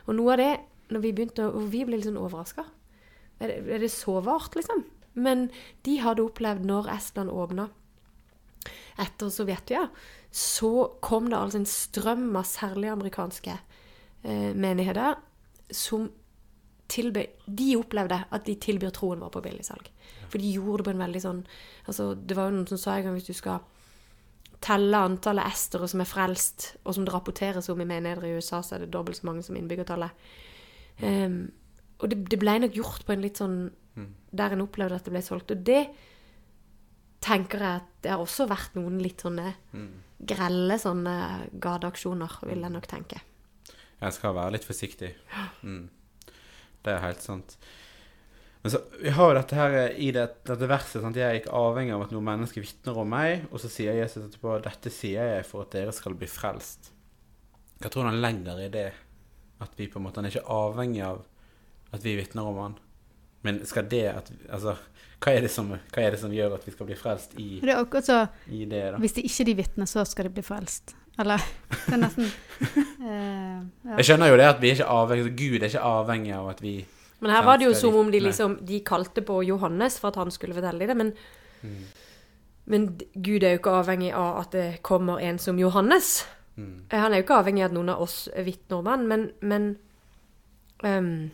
Og 0.07 0.15
noe 0.17 0.33
av 0.35 0.37
det, 0.41 0.51
når 0.91 1.03
vi 1.03 1.13
begynte, 1.13 1.47
og 1.47 1.69
vi 1.71 1.85
ble 1.87 1.97
litt 1.97 2.07
sånn 2.09 2.19
overraska. 2.19 2.65
Er, 3.39 3.47
det- 3.47 3.67
er 3.75 3.79
det 3.79 3.91
så 3.91 4.19
vart, 4.23 4.55
liksom? 4.55 4.83
Men 5.15 5.49
de 5.83 5.97
hadde 6.03 6.21
opplevd 6.27 6.65
når 6.65 6.87
Estland 6.93 7.29
åpna 7.31 7.69
etter 8.99 9.29
Sovjetia, 9.29 9.87
så 10.31 10.99
kom 11.01 11.29
det 11.29 11.37
altså 11.37 11.59
en 11.61 11.69
strøm 11.69 12.35
av 12.37 12.43
særlig 12.49 12.89
amerikanske 12.91 13.53
eh, 14.23 14.53
menigheter 14.57 15.15
som 15.73 16.09
tilbød 16.91 17.47
De 17.59 17.71
opplevde 17.77 18.19
at 18.31 18.45
de 18.45 18.55
tilbyr 18.55 18.93
troen 18.95 19.19
vår 19.23 19.31
på 19.33 19.41
billigsalg. 19.45 19.89
For 20.27 20.41
de 20.41 20.51
gjorde 20.55 20.81
det 20.81 20.87
på 20.87 20.93
en 20.95 21.03
veldig 21.05 21.23
sånn 21.23 21.41
altså 21.85 22.13
Det 22.15 22.37
var 22.37 22.49
jo 22.49 22.57
noen 22.57 22.69
som 22.71 22.81
sa 22.81 22.97
en 22.97 23.07
gang 23.07 23.17
hvis 23.17 23.29
du 23.29 23.35
skal 23.37 23.63
telle 24.63 24.99
antallet 25.05 25.45
estere 25.45 25.85
som 25.85 26.01
er 26.01 26.09
frelst, 26.09 26.71
og 26.81 26.95
som 26.95 27.05
det 27.05 27.13
rapporteres 27.13 27.67
om 27.69 27.81
i 27.83 27.85
menigheter 27.85 28.25
i 28.25 28.39
USA, 28.39 28.63
så 28.65 28.73
er 28.75 28.83
det 28.83 28.93
dobbelt 28.95 29.19
så 29.19 29.27
mange 29.29 29.43
som 29.45 29.55
innbyggertallet. 29.55 30.25
Um, 30.97 31.51
og 32.01 32.09
det, 32.09 32.23
det 32.31 32.39
ble 32.41 32.55
nok 32.63 32.73
gjort 32.73 33.05
på 33.05 33.13
en 33.13 33.21
litt 33.21 33.37
sånn 33.37 33.59
Der 34.33 34.53
en 34.53 34.63
opplevde 34.65 34.97
at 34.97 35.05
det 35.05 35.13
ble 35.13 35.21
solgt. 35.25 35.53
Og 35.53 35.61
det 35.65 35.83
tenker 37.23 37.63
jeg 37.63 37.81
at 37.83 37.93
det 38.03 38.11
har 38.13 38.21
også 38.21 38.45
vært 38.49 38.75
noen 38.77 38.99
litt 39.01 39.23
sånne 39.25 39.53
grelle 40.17 40.77
sånne 40.81 41.15
gateaksjoner, 41.61 42.39
vil 42.49 42.65
jeg 42.65 42.73
nok 42.73 42.89
tenke. 42.89 43.21
Jeg 43.97 44.13
skal 44.13 44.35
være 44.37 44.53
litt 44.57 44.67
forsiktig. 44.67 45.09
Mm. 45.65 45.87
Det 46.87 46.95
er 46.95 47.03
helt 47.03 47.23
sant. 47.25 47.57
Men 48.63 48.73
så, 48.73 48.81
vi 48.99 49.11
har 49.15 49.29
jo 49.29 49.37
dette 49.37 49.55
her 49.55 49.75
i 49.95 50.09
det, 50.15 50.25
dette 50.47 50.67
verset. 50.67 51.01
Sant? 51.03 51.19
Jeg 51.19 51.27
er 51.27 51.41
ikke 51.41 51.55
avhengig 51.55 51.93
av 51.95 52.07
at 52.07 52.13
noen 52.15 52.25
mennesker 52.27 52.63
vitner 52.63 52.97
om 53.03 53.11
meg. 53.13 53.45
Og 53.51 53.61
så 53.63 53.71
sier 53.71 53.99
Jesus 53.99 54.23
etterpå 54.25 54.57
dette 54.65 54.91
sier 54.91 55.35
jeg 55.37 55.45
for 55.47 55.67
at 55.67 55.75
dere 55.75 55.93
skal 55.95 56.17
bli 56.17 56.29
frelst. 56.31 56.91
Hva 57.77 57.91
tror 57.93 58.07
du 58.07 58.11
han 58.11 58.21
legger 58.23 58.63
i 58.65 58.71
det? 58.73 58.89
At 59.63 59.77
vi 59.77 59.87
på 59.91 60.01
en 60.01 60.07
måte 60.07 60.21
han 60.21 60.27
er 60.29 60.35
ikke 60.35 60.57
avhengig 60.57 61.03
av 61.05 61.23
at 61.95 62.03
vi 62.03 62.17
vitner 62.17 62.49
om 62.49 62.61
han. 62.63 62.77
Men 63.45 63.61
skal 63.69 63.87
det 63.87 64.05
at 64.11 64.31
Altså, 64.49 64.75
hva 65.23 65.33
er 65.33 65.45
det 65.45 65.51
som, 65.53 65.69
hva 65.71 66.03
er 66.03 66.13
det 66.13 66.21
som 66.21 66.33
gjør 66.33 66.57
at 66.57 66.65
vi 66.67 66.73
skal 66.73 66.89
bli 66.89 66.97
frelst 66.97 67.37
i, 67.39 67.49
Det 67.61 67.71
er 67.71 67.79
akkurat 67.79 68.09
så 68.09 68.19
i 68.51 68.65
det? 68.69 68.83
Hvis 69.01 69.15
det 69.17 69.25
ikke 69.29 69.45
de 69.47 69.55
vitner, 69.61 69.89
så 69.89 70.03
skal 70.05 70.27
de 70.27 70.33
bli 70.35 70.43
frelst. 70.45 70.95
Eller 71.17 71.41
Det 71.69 71.95
er 71.95 72.01
nesten 72.01 72.27
uh, 72.27 73.63
ja. 73.87 73.97
Jeg 73.97 74.05
skjønner 74.09 74.31
jo 74.31 74.37
det 74.37 74.45
at 74.51 74.61
vi 74.61 74.69
er 74.69 74.77
ikke 74.77 74.91
avhengig 74.93 75.33
Gud 75.39 75.57
er 75.61 75.71
ikke 75.71 75.87
avhengig 75.89 76.35
av 76.37 76.51
at 76.53 76.61
vi 76.61 76.75
Men 77.19 77.33
her 77.33 77.45
var 77.47 77.57
det 77.57 77.65
jo 77.69 77.73
som 77.77 77.95
om 77.97 78.11
de 78.13 78.21
liksom 78.21 78.59
De 78.67 78.79
kalte 78.85 79.23
på 79.25 79.41
Johannes 79.47 79.97
for 80.01 80.11
at 80.13 80.21
han 80.21 80.31
skulle 80.33 80.57
fortelle 80.57 80.85
dem 80.85 80.93
det, 80.93 80.97
men 81.05 81.13
Mm. 81.63 81.85
Men 82.65 82.99
Gud 83.13 83.43
er 83.43 83.55
jo 83.55 83.61
ikke 83.61 83.77
avhengig 83.79 84.11
av 84.13 84.41
at 84.41 84.51
det 84.55 84.81
kommer 84.85 85.21
en 85.23 85.39
som 85.39 85.59
Johannes. 85.59 86.25
Mm. 86.55 86.83
Eh, 86.89 86.99
Han 86.99 87.13
er 87.13 87.21
jo 87.21 87.23
ikke 87.23 87.39
avhengig 87.39 87.63
av 87.63 87.71
at 87.71 87.77
noen 87.77 87.89
av 87.89 88.01
oss 88.03 88.17
vitner 88.35 88.77
om 88.77 88.89
han, 88.91 89.07
men, 89.07 89.31
men 89.41 89.77
um, 90.83 91.31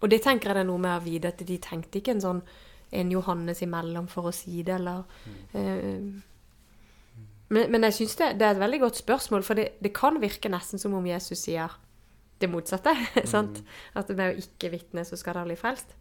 Og 0.00 0.10
det 0.10 0.22
tenker 0.22 0.48
jeg 0.48 0.54
det 0.54 0.62
er 0.62 0.70
noe 0.70 0.78
med 0.78 1.00
å 1.00 1.04
vite 1.04 1.32
at 1.32 1.42
de 1.42 1.58
tenkte 1.58 1.98
ikke 1.98 2.14
en 2.14 2.22
sånn 2.22 2.42
en 2.88 3.10
Johannes 3.12 3.58
imellom 3.60 4.06
for 4.08 4.30
å 4.30 4.32
si 4.32 4.62
det, 4.62 4.78
eller 4.78 5.02
eh, 5.52 5.98
men, 7.50 7.70
men 7.72 7.86
jeg 7.88 7.94
syns 8.02 8.16
det, 8.20 8.32
det 8.40 8.46
er 8.46 8.56
et 8.56 8.60
veldig 8.62 8.80
godt 8.86 8.98
spørsmål, 9.00 9.44
for 9.46 9.54
det, 9.58 9.70
det 9.84 9.92
kan 9.96 10.18
virke 10.20 10.50
nesten 10.52 10.80
som 10.82 10.94
om 10.98 11.06
Jesus 11.08 11.40
sier 11.46 11.72
det 12.38 12.50
motsatte. 12.52 12.92
sant? 13.32 13.62
At 13.98 14.10
med 14.14 14.34
å 14.36 14.42
ikke 14.42 14.70
vitne, 14.74 15.02
så 15.08 15.16
skal 15.18 15.34
dere 15.38 15.48
bli 15.50 15.56
frelst. 15.58 15.94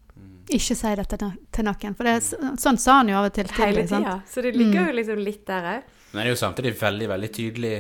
Ikke 0.54 0.76
si 0.78 0.92
dette 0.98 1.18
til 1.22 1.66
noen. 1.68 1.96
For 1.98 2.08
det 2.08 2.16
sånn 2.62 2.78
sa 2.82 3.00
han 3.02 3.10
jo 3.12 3.18
av 3.20 3.28
og 3.30 3.34
til. 3.38 3.50
Hele 3.60 3.84
tida. 3.90 4.16
Så 4.30 4.42
det 4.46 4.56
ligger 4.58 4.88
jo 4.90 4.96
liksom 4.98 5.22
litt 5.22 5.44
der 5.50 5.68
òg. 5.76 5.94
Men 6.14 6.22
det 6.22 6.26
er 6.26 6.32
jo 6.34 6.40
samtidig 6.40 6.72
veldig, 6.80 7.10
veldig 7.12 7.30
tydelig 7.36 7.74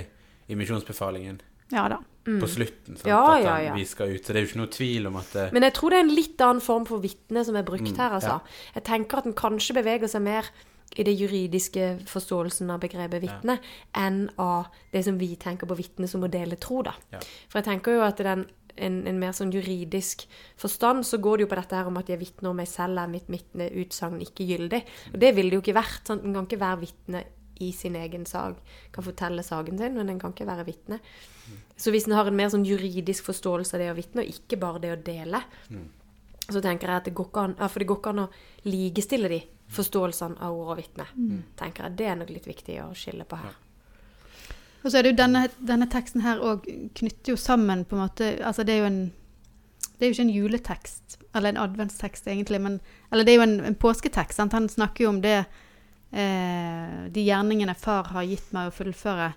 i 0.51 0.55
misjonsbefalingen 0.59 1.39
Ja 1.73 1.87
da. 1.91 1.97
på 2.27 2.47
slutten. 2.49 2.97
Sant? 2.99 3.07
Mm. 3.07 3.11
Ja, 3.11 3.21
at 3.33 3.43
ja, 3.45 3.55
ja. 3.69 3.73
vi 3.77 3.85
skal 3.89 4.13
ut. 4.13 4.21
Så 4.25 4.33
det 4.35 4.41
er 4.41 4.45
jo 4.45 4.49
ikke 4.51 4.61
noe 4.61 4.71
tvil 4.75 5.07
om 5.09 5.17
at 5.19 5.31
det, 5.35 5.45
Men 5.55 5.65
jeg 5.67 5.75
tror 5.79 5.93
det 5.95 5.99
er 5.99 6.05
en 6.05 6.13
litt 6.15 6.43
annen 6.45 6.63
form 6.63 6.85
for 6.87 7.03
vitne 7.03 7.43
som 7.47 7.57
er 7.59 7.65
brukt 7.67 7.87
Mm, 7.87 7.97
her, 7.97 8.17
altså. 8.19 8.37
ja. 8.37 8.73
Jeg 8.77 8.85
tenker 8.89 9.21
at 9.21 9.29
den 9.29 9.37
kanskje 9.37 9.75
beveger 9.79 10.11
seg 10.11 10.23
mer 10.27 10.49
i 10.95 11.03
det 11.03 11.13
juridiske 11.13 11.89
forståelsen 12.09 12.69
av 12.73 12.79
begrepet 12.81 13.21
vitne, 13.25 13.57
enn 13.97 14.23
av 14.41 14.71
det 14.93 15.03
som 15.05 15.17
vi 15.19 15.33
tenker 15.39 15.69
på 15.69 15.77
vitne 15.77 16.07
som 16.09 16.23
å 16.25 16.31
dele 16.31 16.57
tro, 16.61 16.81
da. 16.87 16.95
Ja. 17.13 17.21
For 17.51 17.59
jeg 17.59 17.67
tenker 17.67 17.97
jo 17.97 18.05
at 18.07 18.23
i 18.23 18.27
den 18.29 18.47
en, 18.77 18.99
en 19.09 19.17
mer 19.17 19.33
sånn 19.33 19.51
juridisk 19.53 20.27
forstand, 20.59 21.05
så 21.07 21.19
går 21.21 21.39
det 21.39 21.47
jo 21.47 21.51
på 21.53 21.57
dette 21.59 21.79
her 21.79 21.89
om 21.89 21.97
at 21.97 22.11
jeg 22.11 22.21
vitner 22.21 22.51
om 22.51 22.59
meg 22.61 22.69
selv, 22.69 22.99
er 23.01 23.09
mitt 23.11 23.29
vitneutsagn 23.31 24.21
ikke 24.25 24.45
gyldig. 24.51 24.83
Og 25.13 25.17
det 25.23 25.33
ville 25.35 25.49
det 25.49 25.59
jo 25.59 25.63
ikke 25.65 25.79
vært. 25.79 26.03
Sant? 26.05 26.25
En 26.25 26.37
kan 26.37 26.45
ikke 26.45 26.61
være 26.61 26.83
vitne 26.83 27.23
i 27.65 27.71
sin 27.73 27.97
egen 27.97 28.25
sak. 28.29 28.59
Kan 28.93 29.05
fortelle 29.05 29.45
saken 29.45 29.81
sin, 29.81 29.97
men 29.97 30.13
en 30.13 30.21
kan 30.21 30.35
ikke 30.35 30.49
være 30.49 30.67
vitne. 30.67 30.99
Så 31.77 31.93
hvis 31.93 32.07
en 32.09 32.17
har 32.17 32.29
en 32.29 32.37
mer 32.37 32.51
sånn 32.53 32.65
juridisk 32.67 33.25
forståelse 33.29 33.77
av 33.77 33.83
det 33.83 33.91
å 33.93 33.97
vitne, 33.97 34.25
og 34.25 34.33
ikke 34.33 34.59
bare 34.61 34.83
det 34.83 34.93
å 34.93 35.01
dele, 35.09 35.41
Så 36.47 36.61
tenker 36.63 36.87
jeg 36.87 37.01
at 37.01 37.07
det 37.09 37.13
går 37.17 37.27
ikke 37.27 37.43
an, 37.43 37.55
ja, 37.59 37.67
for 37.67 37.83
det 37.83 37.87
går 37.89 37.97
ikke 38.01 38.11
an 38.15 38.23
å 38.23 38.31
likestille 38.67 39.31
de 39.31 39.41
forståelsene 39.75 40.39
av 40.39 40.55
ord 40.55 40.73
og 40.75 40.77
vitne. 40.79 41.05
Tenker 41.59 41.83
jeg, 41.87 41.97
Det 41.99 42.05
er 42.07 42.15
nok 42.15 42.29
litt 42.31 42.47
viktig 42.47 42.77
å 42.85 42.93
skille 42.95 43.25
på 43.27 43.39
her. 43.41 43.55
Og 44.83 44.91
så 44.91 44.97
er 44.99 45.03
det 45.03 45.11
jo 45.11 45.17
denne, 45.19 45.47
denne 45.59 45.87
teksten 45.91 46.21
her 46.23 46.39
òg 46.39 46.63
knytter 46.95 47.33
jo 47.33 47.35
sammen 47.35 47.83
på 47.83 47.97
en 47.97 48.03
måte 48.05 48.27
Altså 48.45 48.63
det 48.63 48.75
er 48.75 48.83
jo 48.85 48.85
en 48.91 48.99
Det 49.97 50.05
er 50.05 50.11
jo 50.11 50.13
ikke 50.13 50.25
en 50.27 50.35
juletekst, 50.35 51.17
eller 51.33 51.49
en 51.49 51.57
adventstekst 51.57 52.27
egentlig, 52.27 52.61
men 52.61 52.79
Eller 53.11 53.25
det 53.25 53.33
er 53.33 53.39
jo 53.41 53.47
en, 53.47 53.59
en 53.65 53.75
påsketekst. 53.75 54.37
Sant? 54.37 54.53
Han 54.53 54.69
snakker 54.69 55.03
jo 55.03 55.09
om 55.09 55.21
det 55.21 55.45
eh, 56.13 57.07
De 57.11 57.25
gjerningene 57.25 57.75
far 57.75 58.13
har 58.13 58.23
gitt 58.23 58.53
meg 58.53 58.69
å 58.69 58.75
fullføre. 58.77 59.33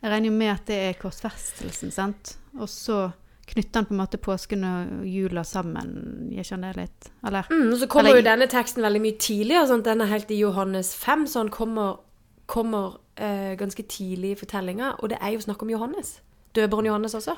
Jeg 0.00 0.12
regner 0.14 0.30
jo 0.30 0.36
med 0.38 0.54
at 0.54 0.66
det 0.70 0.78
er 0.88 1.00
korsfestelsen, 1.02 1.90
sant? 1.90 2.36
Og 2.56 2.68
så 2.70 3.10
knytter 3.50 3.80
han 3.80 3.86
på 3.88 3.94
en 3.94 4.00
måte 4.00 4.18
påsken 4.22 4.64
og 4.64 5.06
jula 5.10 5.42
sammen. 5.44 5.90
Gjør 6.30 6.44
ikke 6.44 6.56
han 6.56 6.66
det 6.66 6.72
litt? 6.76 7.10
Eller? 7.26 7.48
Mm, 7.50 7.72
så 7.80 7.88
kommer 7.90 8.10
Eller- 8.10 8.22
jo 8.22 8.28
denne 8.30 8.46
teksten 8.50 8.82
veldig 8.86 9.00
mye 9.04 9.18
tidligere. 9.18 9.66
sånn, 9.68 9.82
Den 9.82 10.00
er 10.00 10.06
helt 10.06 10.30
i 10.30 10.38
Johannes 10.40 10.94
5, 10.94 11.26
så 11.26 11.40
han 11.44 11.48
kommer, 11.50 11.98
kommer 12.46 12.98
eh, 13.16 13.54
ganske 13.56 13.82
tidlig 13.86 14.30
i 14.32 14.34
fortellinga. 14.40 14.94
Og 15.02 15.10
det 15.10 15.18
er 15.20 15.32
jo 15.32 15.38
snakk 15.44 15.62
om 15.62 15.68
Johannes. 15.70 16.20
Døberen 16.54 16.86
Johannes 16.86 17.14
også. 17.14 17.36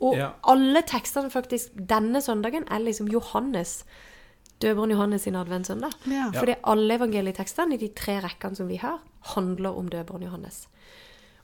Og 0.00 0.16
Ja. 0.16 0.30
alle 0.44 0.82
tekstene 0.82 1.30
faktisk 1.30 1.70
denne 1.76 2.20
søndagen 2.20 2.64
er 2.68 2.80
liksom 2.80 3.08
Johannes. 3.08 3.84
Døberen 4.60 4.90
Johannes 4.90 5.22
sin 5.22 5.34
adventssøndag. 5.34 5.92
Ja. 6.06 6.30
Fordi 6.32 6.54
alle 6.64 6.94
evangelietekstene 6.98 7.74
i 7.74 7.76
de 7.76 7.88
tre 7.88 8.20
rekkene 8.20 8.56
som 8.56 8.68
vi 8.68 8.76
har, 8.76 8.98
handler 9.34 9.76
om 9.78 9.88
døberen 9.88 10.22
Johannes. 10.22 10.66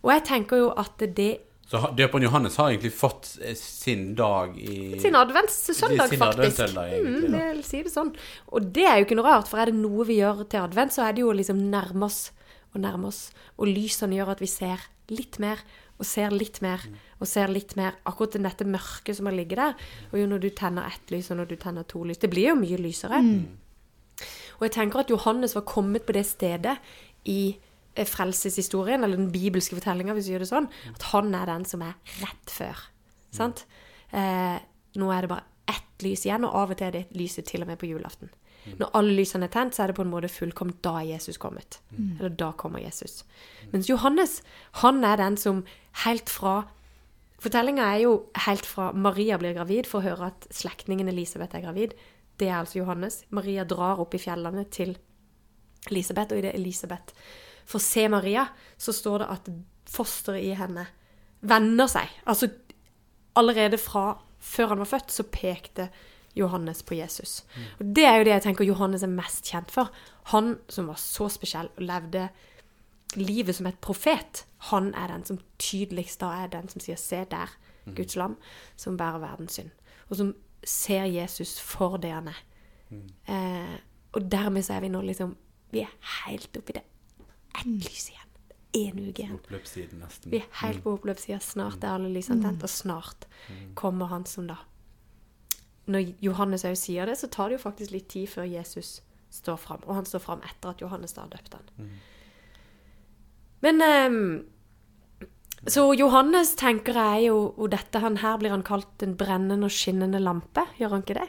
Og 0.03 0.11
jeg 0.13 0.25
tenker 0.25 0.57
jo 0.57 0.69
at 0.77 0.99
det 0.99 1.39
Så 1.69 1.81
døperen 1.93 2.25
Johannes 2.25 2.57
har 2.57 2.71
egentlig 2.73 2.95
fått 2.97 3.35
eh, 3.45 3.57
sin 3.59 4.15
dag 4.17 4.55
i 4.57 4.97
Sin 5.03 5.17
adventssøndag, 5.19 6.07
faktisk. 6.07 6.23
adventssøndag, 6.25 6.95
egentlig, 6.95 7.29
mm, 7.29 7.59
det 7.59 7.67
sier 7.69 7.85
det 7.85 7.93
sånn. 7.93 8.15
Og 8.57 8.71
det 8.73 8.87
er 8.89 8.97
jo 8.97 9.09
ikke 9.09 9.19
noe 9.19 9.29
rart, 9.29 9.51
for 9.51 9.61
er 9.61 9.69
det 9.69 9.77
noe 9.77 10.07
vi 10.09 10.17
gjør 10.23 10.47
til 10.49 10.65
advent, 10.65 10.97
så 10.97 11.05
er 11.05 11.13
det 11.17 11.27
jo 11.27 11.29
å 11.35 11.37
liksom 11.37 11.61
nærme 11.69 12.09
oss 12.09 12.31
og 12.73 12.81
nærme 12.81 13.11
oss. 13.11 13.29
Og 13.61 13.69
lysene 13.69 14.17
gjør 14.17 14.33
at 14.33 14.41
vi 14.41 14.49
ser 14.49 14.89
litt 15.13 15.37
mer, 15.45 15.61
og 15.99 16.07
ser 16.07 16.33
litt 16.33 16.63
mer, 16.65 16.85
og 17.19 17.29
ser 17.29 17.53
litt 17.53 17.77
mer. 17.77 18.01
Akkurat 18.09 18.39
dette 18.39 18.65
mørket 18.69 19.19
som 19.19 19.29
har 19.29 19.37
ligget 19.37 19.61
der. 19.61 19.87
Og 20.13 20.21
jo 20.23 20.27
når 20.31 20.45
du 20.45 20.51
tenner 20.57 20.89
ett 20.89 21.13
lys, 21.13 21.31
og 21.33 21.41
når 21.41 21.53
du 21.53 21.57
tenner 21.61 21.89
to 21.89 22.05
lys. 22.07 22.21
Det 22.23 22.31
blir 22.33 22.53
jo 22.53 22.59
mye 22.61 22.81
lysere. 22.81 23.21
Og 24.59 24.67
jeg 24.67 24.75
tenker 24.75 25.03
at 25.03 25.11
Johannes 25.13 25.57
var 25.59 25.67
kommet 25.69 26.07
på 26.07 26.15
det 26.17 26.25
stedet 26.27 26.79
i 27.29 27.59
frelseshistorien, 28.07 29.03
eller 29.03 29.19
den 29.19 29.33
bibelske 29.35 29.75
fortellinga, 29.75 30.15
hvis 30.15 30.29
vi 30.29 30.37
gjør 30.37 30.45
det 30.45 30.53
sånn, 30.53 30.71
at 30.95 31.09
han 31.11 31.35
er 31.35 31.51
den 31.51 31.65
som 31.67 31.83
er 31.83 31.97
rett 32.21 32.53
før. 32.55 32.85
Sant? 33.35 33.65
Eh, 34.15 34.59
nå 34.99 35.11
er 35.13 35.25
det 35.25 35.33
bare 35.33 35.47
ett 35.69 36.05
lys 36.07 36.25
igjen, 36.27 36.47
og 36.47 36.55
av 36.55 36.71
og 36.75 36.79
til 36.79 36.89
er 36.89 36.97
det 37.01 37.19
lyset 37.19 37.49
til 37.49 37.65
og 37.65 37.73
med 37.73 37.81
på 37.81 37.91
julaften. 37.91 38.31
Når 38.77 38.91
alle 38.99 39.15
lysene 39.17 39.47
er 39.49 39.53
tent, 39.53 39.75
så 39.75 39.85
er 39.85 39.91
det 39.91 39.97
på 39.97 40.05
en 40.05 40.11
måte 40.11 40.29
fullkomment 40.29 40.81
da 40.85 40.99
Jesus 41.07 41.39
kommet. 41.41 41.81
Eller 42.19 42.29
da 42.29 42.51
kommer 42.53 42.83
Jesus. 42.83 43.25
Mens 43.73 43.89
Johannes, 43.89 44.43
han 44.83 45.05
er 45.05 45.17
den 45.17 45.39
som 45.41 45.65
helt 46.05 46.29
fra 46.29 46.67
Fortellinga 47.39 47.85
er 47.95 48.01
jo 48.03 48.13
helt 48.35 48.67
fra 48.67 48.89
Maria 48.93 49.37
blir 49.39 49.55
gravid, 49.55 49.87
for 49.87 50.01
å 50.01 50.09
høre 50.09 50.33
at 50.33 50.49
slektningen 50.51 51.07
Elisabeth 51.07 51.55
er 51.55 51.63
gravid. 51.63 51.93
Det 52.35 52.49
er 52.49 52.57
altså 52.59 52.81
Johannes. 52.81 53.21
Maria 53.31 53.63
drar 53.63 54.01
opp 54.03 54.17
i 54.17 54.19
fjellene 54.19 54.65
til 54.75 54.97
Elisabeth, 55.87 56.35
og 56.35 56.41
idet 56.43 56.57
Elisabeth 56.59 57.15
får 57.69 57.85
se 57.85 58.09
Maria, 58.09 58.47
så 58.79 58.95
står 58.97 59.23
det 59.23 59.29
at 59.35 59.51
fosteret 59.89 60.45
i 60.45 60.55
henne 60.57 60.87
vender 61.41 61.91
seg. 61.91 62.09
Altså 62.27 62.49
allerede 63.39 63.79
fra 63.79 64.19
før 64.39 64.73
han 64.73 64.83
var 64.83 64.89
født, 64.89 65.13
så 65.13 65.27
pekte 65.33 65.89
Johannes 66.39 66.83
på 66.87 66.95
Jesus. 66.95 67.45
Og 67.81 67.87
det 67.97 68.05
er 68.07 68.19
jo 68.19 68.27
det 68.29 68.35
jeg 68.37 68.45
tenker 68.47 68.69
Johannes 68.69 69.03
er 69.03 69.11
mest 69.11 69.49
kjent 69.51 69.73
for. 69.75 69.91
Han 70.33 70.57
som 70.71 70.91
var 70.91 71.01
så 71.03 71.29
spesiell 71.33 71.71
og 71.77 71.83
levde 71.83 72.29
livet 73.17 73.57
som 73.57 73.67
et 73.67 73.81
profet, 73.81 74.45
han 74.71 74.93
er 74.95 75.09
den 75.13 75.25
som 75.25 75.41
tydeligst 75.59 76.21
da 76.21 76.33
er 76.45 76.53
den 76.53 76.69
som 76.69 76.81
sier 76.81 76.97
'se 76.97 77.25
der, 77.25 77.49
Guds 77.97 78.17
lam, 78.17 78.37
som 78.77 78.97
bærer 78.97 79.19
verdens 79.19 79.59
synd'. 79.59 79.73
Og 80.11 80.17
som 80.17 80.35
ser 80.65 81.05
Jesus 81.05 81.61
for 81.61 81.97
det 81.97 82.11
han 82.11 82.29
er. 82.29 82.43
Eh, 83.29 83.79
og 84.13 84.31
dermed 84.33 84.63
så 84.63 84.73
er 84.73 84.81
vi 84.81 84.89
nå 84.89 85.01
liksom 85.01 85.37
Vi 85.71 85.81
er 85.81 85.91
helt 86.27 86.57
oppi 86.57 86.73
det. 86.73 86.83
Ett 87.57 87.67
lys 87.67 88.11
igjen. 88.11 88.25
Én 88.77 88.99
uke 89.09 89.23
igjen. 89.23 89.35
Oppløpssiden, 89.39 90.01
nesten. 90.05 90.31
Vi 90.31 90.37
er 90.43 90.49
helt 90.63 90.83
på 90.85 90.93
oppløpssida. 90.99 91.39
Snart 91.41 91.83
er 91.85 91.95
alle 91.97 92.11
lysene 92.13 92.43
tent, 92.45 92.63
og 92.63 92.69
snart 92.71 93.27
kommer 93.75 94.07
han 94.13 94.27
som 94.27 94.47
da 94.51 94.59
Når 95.89 96.15
Johannes 96.21 96.65
òg 96.69 96.77
sier 96.77 97.07
det, 97.09 97.17
så 97.17 97.31
tar 97.33 97.49
det 97.49 97.57
jo 97.59 97.63
faktisk 97.65 97.91
litt 97.95 98.09
tid 98.13 98.29
før 98.29 98.45
Jesus 98.45 99.01
står 99.33 99.57
fram. 99.57 99.81
Og 99.87 99.95
han 99.95 100.05
står 100.05 100.21
fram 100.21 100.43
etter 100.45 100.69
at 100.75 100.81
Johannes 100.85 101.13
da 101.17 101.23
har 101.25 101.31
døpt 101.33 101.55
han. 101.57 101.91
Men 103.65 103.83
um, 103.83 104.45
Så 105.67 105.93
Johannes 105.99 106.55
tenker 106.55 106.95
jeg 106.95 107.25
jo 107.27 107.39
Og 107.59 107.71
dette 107.73 107.99
han 107.99 108.17
her 108.23 108.37
blir 108.39 108.51
han 108.55 108.63
kalt 108.63 109.03
en 109.03 109.17
brennende 109.19 109.67
og 109.67 109.73
skinnende 109.75 110.21
lampe, 110.23 110.63
gjør 110.79 110.91
han 110.95 111.03
ikke 111.03 111.19
det? 111.19 111.29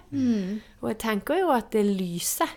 Og 0.82 0.90
jeg 0.92 0.98
tenker 1.00 1.40
jo 1.40 1.50
at 1.56 1.72
det 1.72 1.86
lyset 1.86 2.50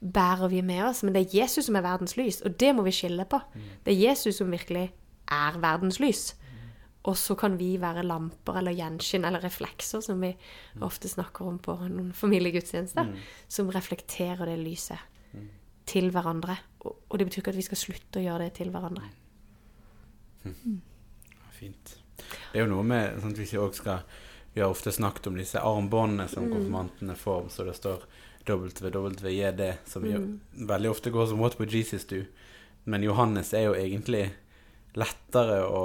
bærer 0.00 0.48
vi 0.48 0.60
med 0.62 0.84
oss, 0.86 1.02
men 1.02 1.14
det 1.14 1.24
er 1.24 1.40
Jesus 1.40 1.66
som 1.66 1.76
er 1.76 1.86
verdens 1.86 2.16
lys, 2.16 2.40
og 2.46 2.54
det 2.60 2.74
må 2.76 2.84
vi 2.86 2.94
skille 2.94 3.24
på. 3.28 3.40
Det 3.84 3.94
er 3.94 4.10
Jesus 4.10 4.38
som 4.38 4.52
virkelig 4.52 4.92
er 5.34 5.58
verdens 5.58 6.00
lys. 6.00 6.34
Og 7.08 7.16
så 7.16 7.34
kan 7.38 7.54
vi 7.58 7.76
være 7.80 8.02
lamper 8.04 8.58
eller 8.60 8.74
gjenskinn 8.76 9.24
eller 9.24 9.42
reflekser, 9.44 10.02
som 10.04 10.20
vi 10.20 10.32
ofte 10.84 11.08
snakker 11.08 11.46
om 11.46 11.58
på 11.62 11.76
noen 11.86 12.10
familiegudstjenester, 12.12 13.14
som 13.48 13.70
reflekterer 13.72 14.50
det 14.50 14.58
lyset 14.60 14.98
til 15.88 16.10
hverandre. 16.12 16.58
Og, 16.84 17.18
det 17.18 17.26
betyr 17.26 17.42
ikke 17.42 17.54
at 17.54 17.60
vi 17.60 17.66
skal 17.66 17.80
slutte 17.80 18.20
å 18.20 18.26
gjøre 18.26 18.48
det 18.48 18.58
til 18.60 18.70
hverandre. 18.74 19.08
Fint. 21.58 21.96
Det 22.18 22.60
er 22.60 22.66
jo 22.66 22.72
noe 22.74 22.84
med 22.86 23.18
sånn 23.22 23.32
at 23.34 23.40
hvis 23.40 23.54
vi 23.54 23.60
også 23.62 23.82
skal 23.82 24.18
Vi 24.58 24.62
har 24.62 24.70
ofte 24.70 24.92
snakket 24.92 25.26
om 25.26 25.36
disse 25.36 25.60
armbåndene 25.60 26.28
som 26.28 26.48
konfirmantene 26.50 27.14
får, 27.14 27.44
så 27.48 27.64
det 27.64 27.74
står 27.74 28.02
WWJD, 28.44 29.60
som 29.86 30.06
jo 30.06 30.22
veldig 30.66 30.90
ofte 30.90 31.12
går 31.14 31.26
som 31.30 31.38
What 31.38 31.60
would 31.60 31.70
Jesus 31.72 32.06
do? 32.06 32.24
Men 32.84 33.02
Johannes 33.06 33.52
er 33.54 33.68
jo 33.68 33.76
egentlig 33.78 34.24
lettere 34.98 35.60
å 35.62 35.82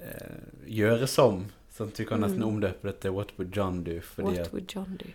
eh, 0.00 0.48
gjøre 0.64 1.04
som. 1.06 1.42
Sånn 1.68 1.92
at 1.92 2.00
vi 2.00 2.06
kan 2.08 2.24
nesten 2.24 2.40
omdøpe 2.46 2.88
det 2.88 2.94
til 3.04 3.12
What 3.18 3.36
would 3.36 3.52
John 3.52 3.84
do? 3.84 3.98
What 4.16 4.38
at 4.46 4.56
would 4.56 4.72
John 4.72 4.96
do? 4.96 5.12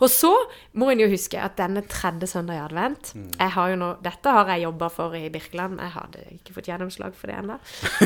Og 0.00 0.10
så 0.10 0.30
må 0.78 0.90
en 0.90 1.02
jo 1.02 1.08
huske 1.10 1.38
at 1.40 1.56
denne 1.58 1.82
tredje 1.88 2.28
søndag 2.30 2.58
i 2.58 2.62
advent 2.64 3.12
jeg 3.14 3.52
har 3.54 3.76
nå, 3.78 3.90
Dette 4.04 4.34
har 4.34 4.50
jeg 4.52 4.64
jobba 4.64 4.88
for 4.92 5.14
i 5.16 5.28
Birkeland. 5.32 5.80
Jeg 5.80 5.94
hadde 5.94 6.24
ikke 6.36 6.56
fått 6.56 6.68
gjennomslag 6.70 7.14
for 7.16 7.30
det 7.30 7.38
ennå. 7.38 7.56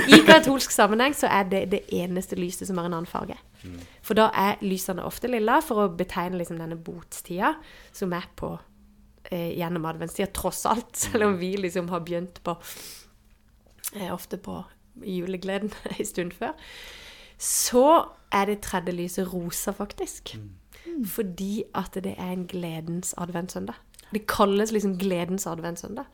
I 0.09 0.21
katolsk 0.27 0.75
sammenheng 0.75 1.17
så 1.17 1.31
er 1.33 1.49
det 1.51 1.65
det 1.73 1.83
eneste 1.95 2.39
lyset 2.39 2.69
som 2.69 2.79
har 2.81 2.89
en 2.91 2.99
annen 2.99 3.11
farge. 3.11 3.39
For 4.05 4.19
da 4.19 4.29
er 4.37 4.61
lysene 4.65 5.05
ofte 5.07 5.31
lilla, 5.31 5.61
for 5.65 5.85
å 5.85 5.93
betegne 5.97 6.39
liksom 6.41 6.61
denne 6.61 6.77
botstida 6.77 7.55
som 7.97 8.13
er 8.17 8.27
på 8.37 8.53
eh, 9.31 9.55
gjennom 9.59 9.87
adventstida, 9.89 10.29
tross 10.37 10.65
alt. 10.69 10.93
Selv 11.07 11.31
om 11.31 11.39
vi 11.41 11.55
liksom 11.61 11.89
har 11.93 12.05
begynt 12.05 12.43
på 12.45 12.59
eh, 13.95 14.11
ofte 14.13 14.39
på 14.43 14.61
julegleden 15.05 15.73
en 15.97 16.07
stund 16.07 16.37
før. 16.37 16.53
Så 17.41 17.87
er 18.35 18.51
det 18.51 18.63
tredje 18.67 18.95
lyset 18.95 19.33
rosa, 19.33 19.75
faktisk. 19.75 20.37
Fordi 21.07 21.65
at 21.75 21.97
det 22.05 22.15
er 22.19 22.33
en 22.33 22.47
gledens 22.51 23.15
adventssøndag. 23.19 23.79
Det 24.15 24.27
kalles 24.31 24.73
liksom 24.73 24.99
gledens 24.99 25.47
adventssøndag. 25.47 26.05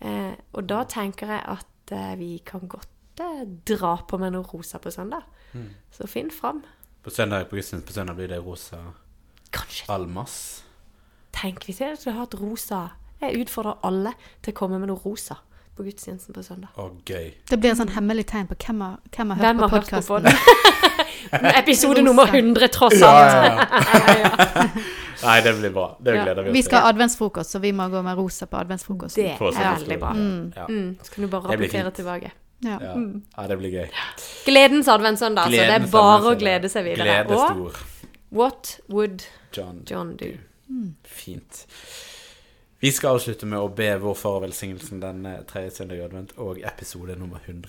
Eh, 0.00 0.32
og 0.52 0.68
da 0.68 0.84
tenker 0.88 1.30
jeg 1.34 1.42
at 1.54 1.92
eh, 1.94 2.18
vi 2.18 2.30
kan 2.46 2.68
godt 2.68 3.20
eh, 3.20 3.44
dra 3.68 3.96
på 4.08 4.18
med 4.20 4.34
noe 4.34 4.46
rosa 4.48 4.80
på 4.82 4.92
søndag. 4.92 5.26
Så 5.90 6.06
finn 6.06 6.30
fram. 6.30 6.62
på 7.02 7.10
søndag 7.10 7.48
på 7.48 7.56
gudstjenesten 7.56 7.86
på 7.86 7.92
søndag 7.92 8.14
blir 8.14 8.28
det 8.28 8.38
rosa 8.44 8.76
Kanskje 9.52 9.86
almas. 9.88 10.64
Tenk 11.32 11.64
hvis 11.64 11.80
jeg 11.80 11.96
hadde 11.96 12.18
hatt 12.18 12.34
rosa. 12.40 12.88
Jeg 13.20 13.40
utfordrer 13.42 13.80
alle 13.82 14.12
til 14.42 14.54
å 14.54 14.56
komme 14.56 14.78
med 14.78 14.88
noe 14.88 15.00
rosa 15.04 15.40
på 15.76 15.82
gudstjenesten 15.82 16.34
på 16.34 16.44
søndag. 16.44 16.76
Å, 16.76 16.90
gøy. 17.08 17.32
Det 17.50 17.58
blir 17.58 17.72
en 17.72 17.80
sånn 17.82 17.92
hemmelig 17.96 18.28
tegn 18.30 18.48
på 18.50 18.58
hvem 18.62 18.84
har, 18.84 19.00
hvem 19.10 19.34
har 19.34 19.40
hørt 19.40 19.46
Hvem 19.48 19.64
på 19.64 19.70
podkasten. 19.74 20.78
Episode 21.32 22.02
nummer 22.02 22.26
100, 22.26 22.68
tross 22.68 23.02
alt. 23.02 23.34
ja, 23.82 24.16
ja. 24.18 24.68
Nei, 25.22 25.40
det 25.44 25.52
blir 25.58 25.70
bra. 25.74 25.86
Det 26.00 26.14
Ja. 26.16 26.24
gleder 26.24 26.42
vi 26.42 26.50
oss 26.50 26.54
Vi 26.54 26.62
skal 26.62 26.80
ha 26.80 26.88
adventsfrokost, 26.88 27.50
så 27.50 27.58
vi 27.60 27.72
må 27.72 27.88
gå 27.92 28.02
med 28.02 28.16
rosa 28.16 28.46
på 28.46 28.56
adventsfrokosten. 28.56 29.24
Det 29.24 29.32
er 29.40 29.74
veldig 29.78 29.98
bra. 30.00 30.12
Ja. 30.56 30.66
Mm, 30.68 30.98
så 31.02 31.12
kan 31.14 31.24
du 31.24 31.28
bare 31.28 31.52
rapportere 31.52 31.90
tilbake. 31.90 32.30
Ja. 32.64 32.78
Ja. 32.80 32.94
ja, 33.36 33.46
det 33.48 33.56
blir 33.58 33.70
gøy. 33.72 33.88
Gledens 34.44 34.88
adventssøndag, 34.88 35.44
så 35.44 35.50
Det 35.50 35.76
er 35.78 35.86
bare 35.92 36.34
å 36.34 36.36
glede 36.38 36.68
seg 36.68 36.84
videre. 36.84 37.24
Og 37.28 37.76
what 38.30 38.78
would 38.88 39.24
John. 39.56 39.82
John 39.90 40.16
do? 40.16 40.32
Fint. 41.04 41.66
Vi 42.80 42.90
skal 42.90 43.18
avslutte 43.18 43.46
med 43.46 43.58
å 43.60 43.68
be 43.68 43.90
vår 44.00 44.14
far 44.16 44.38
og 44.38 44.42
velsignelsen 44.46 45.00
denne 45.02 45.42
tredje 45.48 45.70
søndag 45.70 45.98
i 45.98 46.04
advent 46.04 46.30
og 46.38 46.60
episode 46.64 47.16
nummer 47.18 47.40
100. 47.44 47.68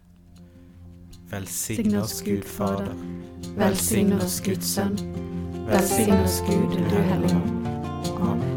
Velsign 1.31 1.95
oss, 1.95 2.23
Gud 2.23 2.43
Fader. 2.43 2.93
Velsign 3.55 4.13
oss, 4.13 4.43
Guds 4.43 4.73
Sønn. 4.75 4.97
Velsign 5.65 6.11
oss, 6.23 6.43
Gud, 6.45 6.75
du 6.75 6.95
Hellige 6.95 7.35
Ånd. 7.35 7.67
Amen. 8.21 8.50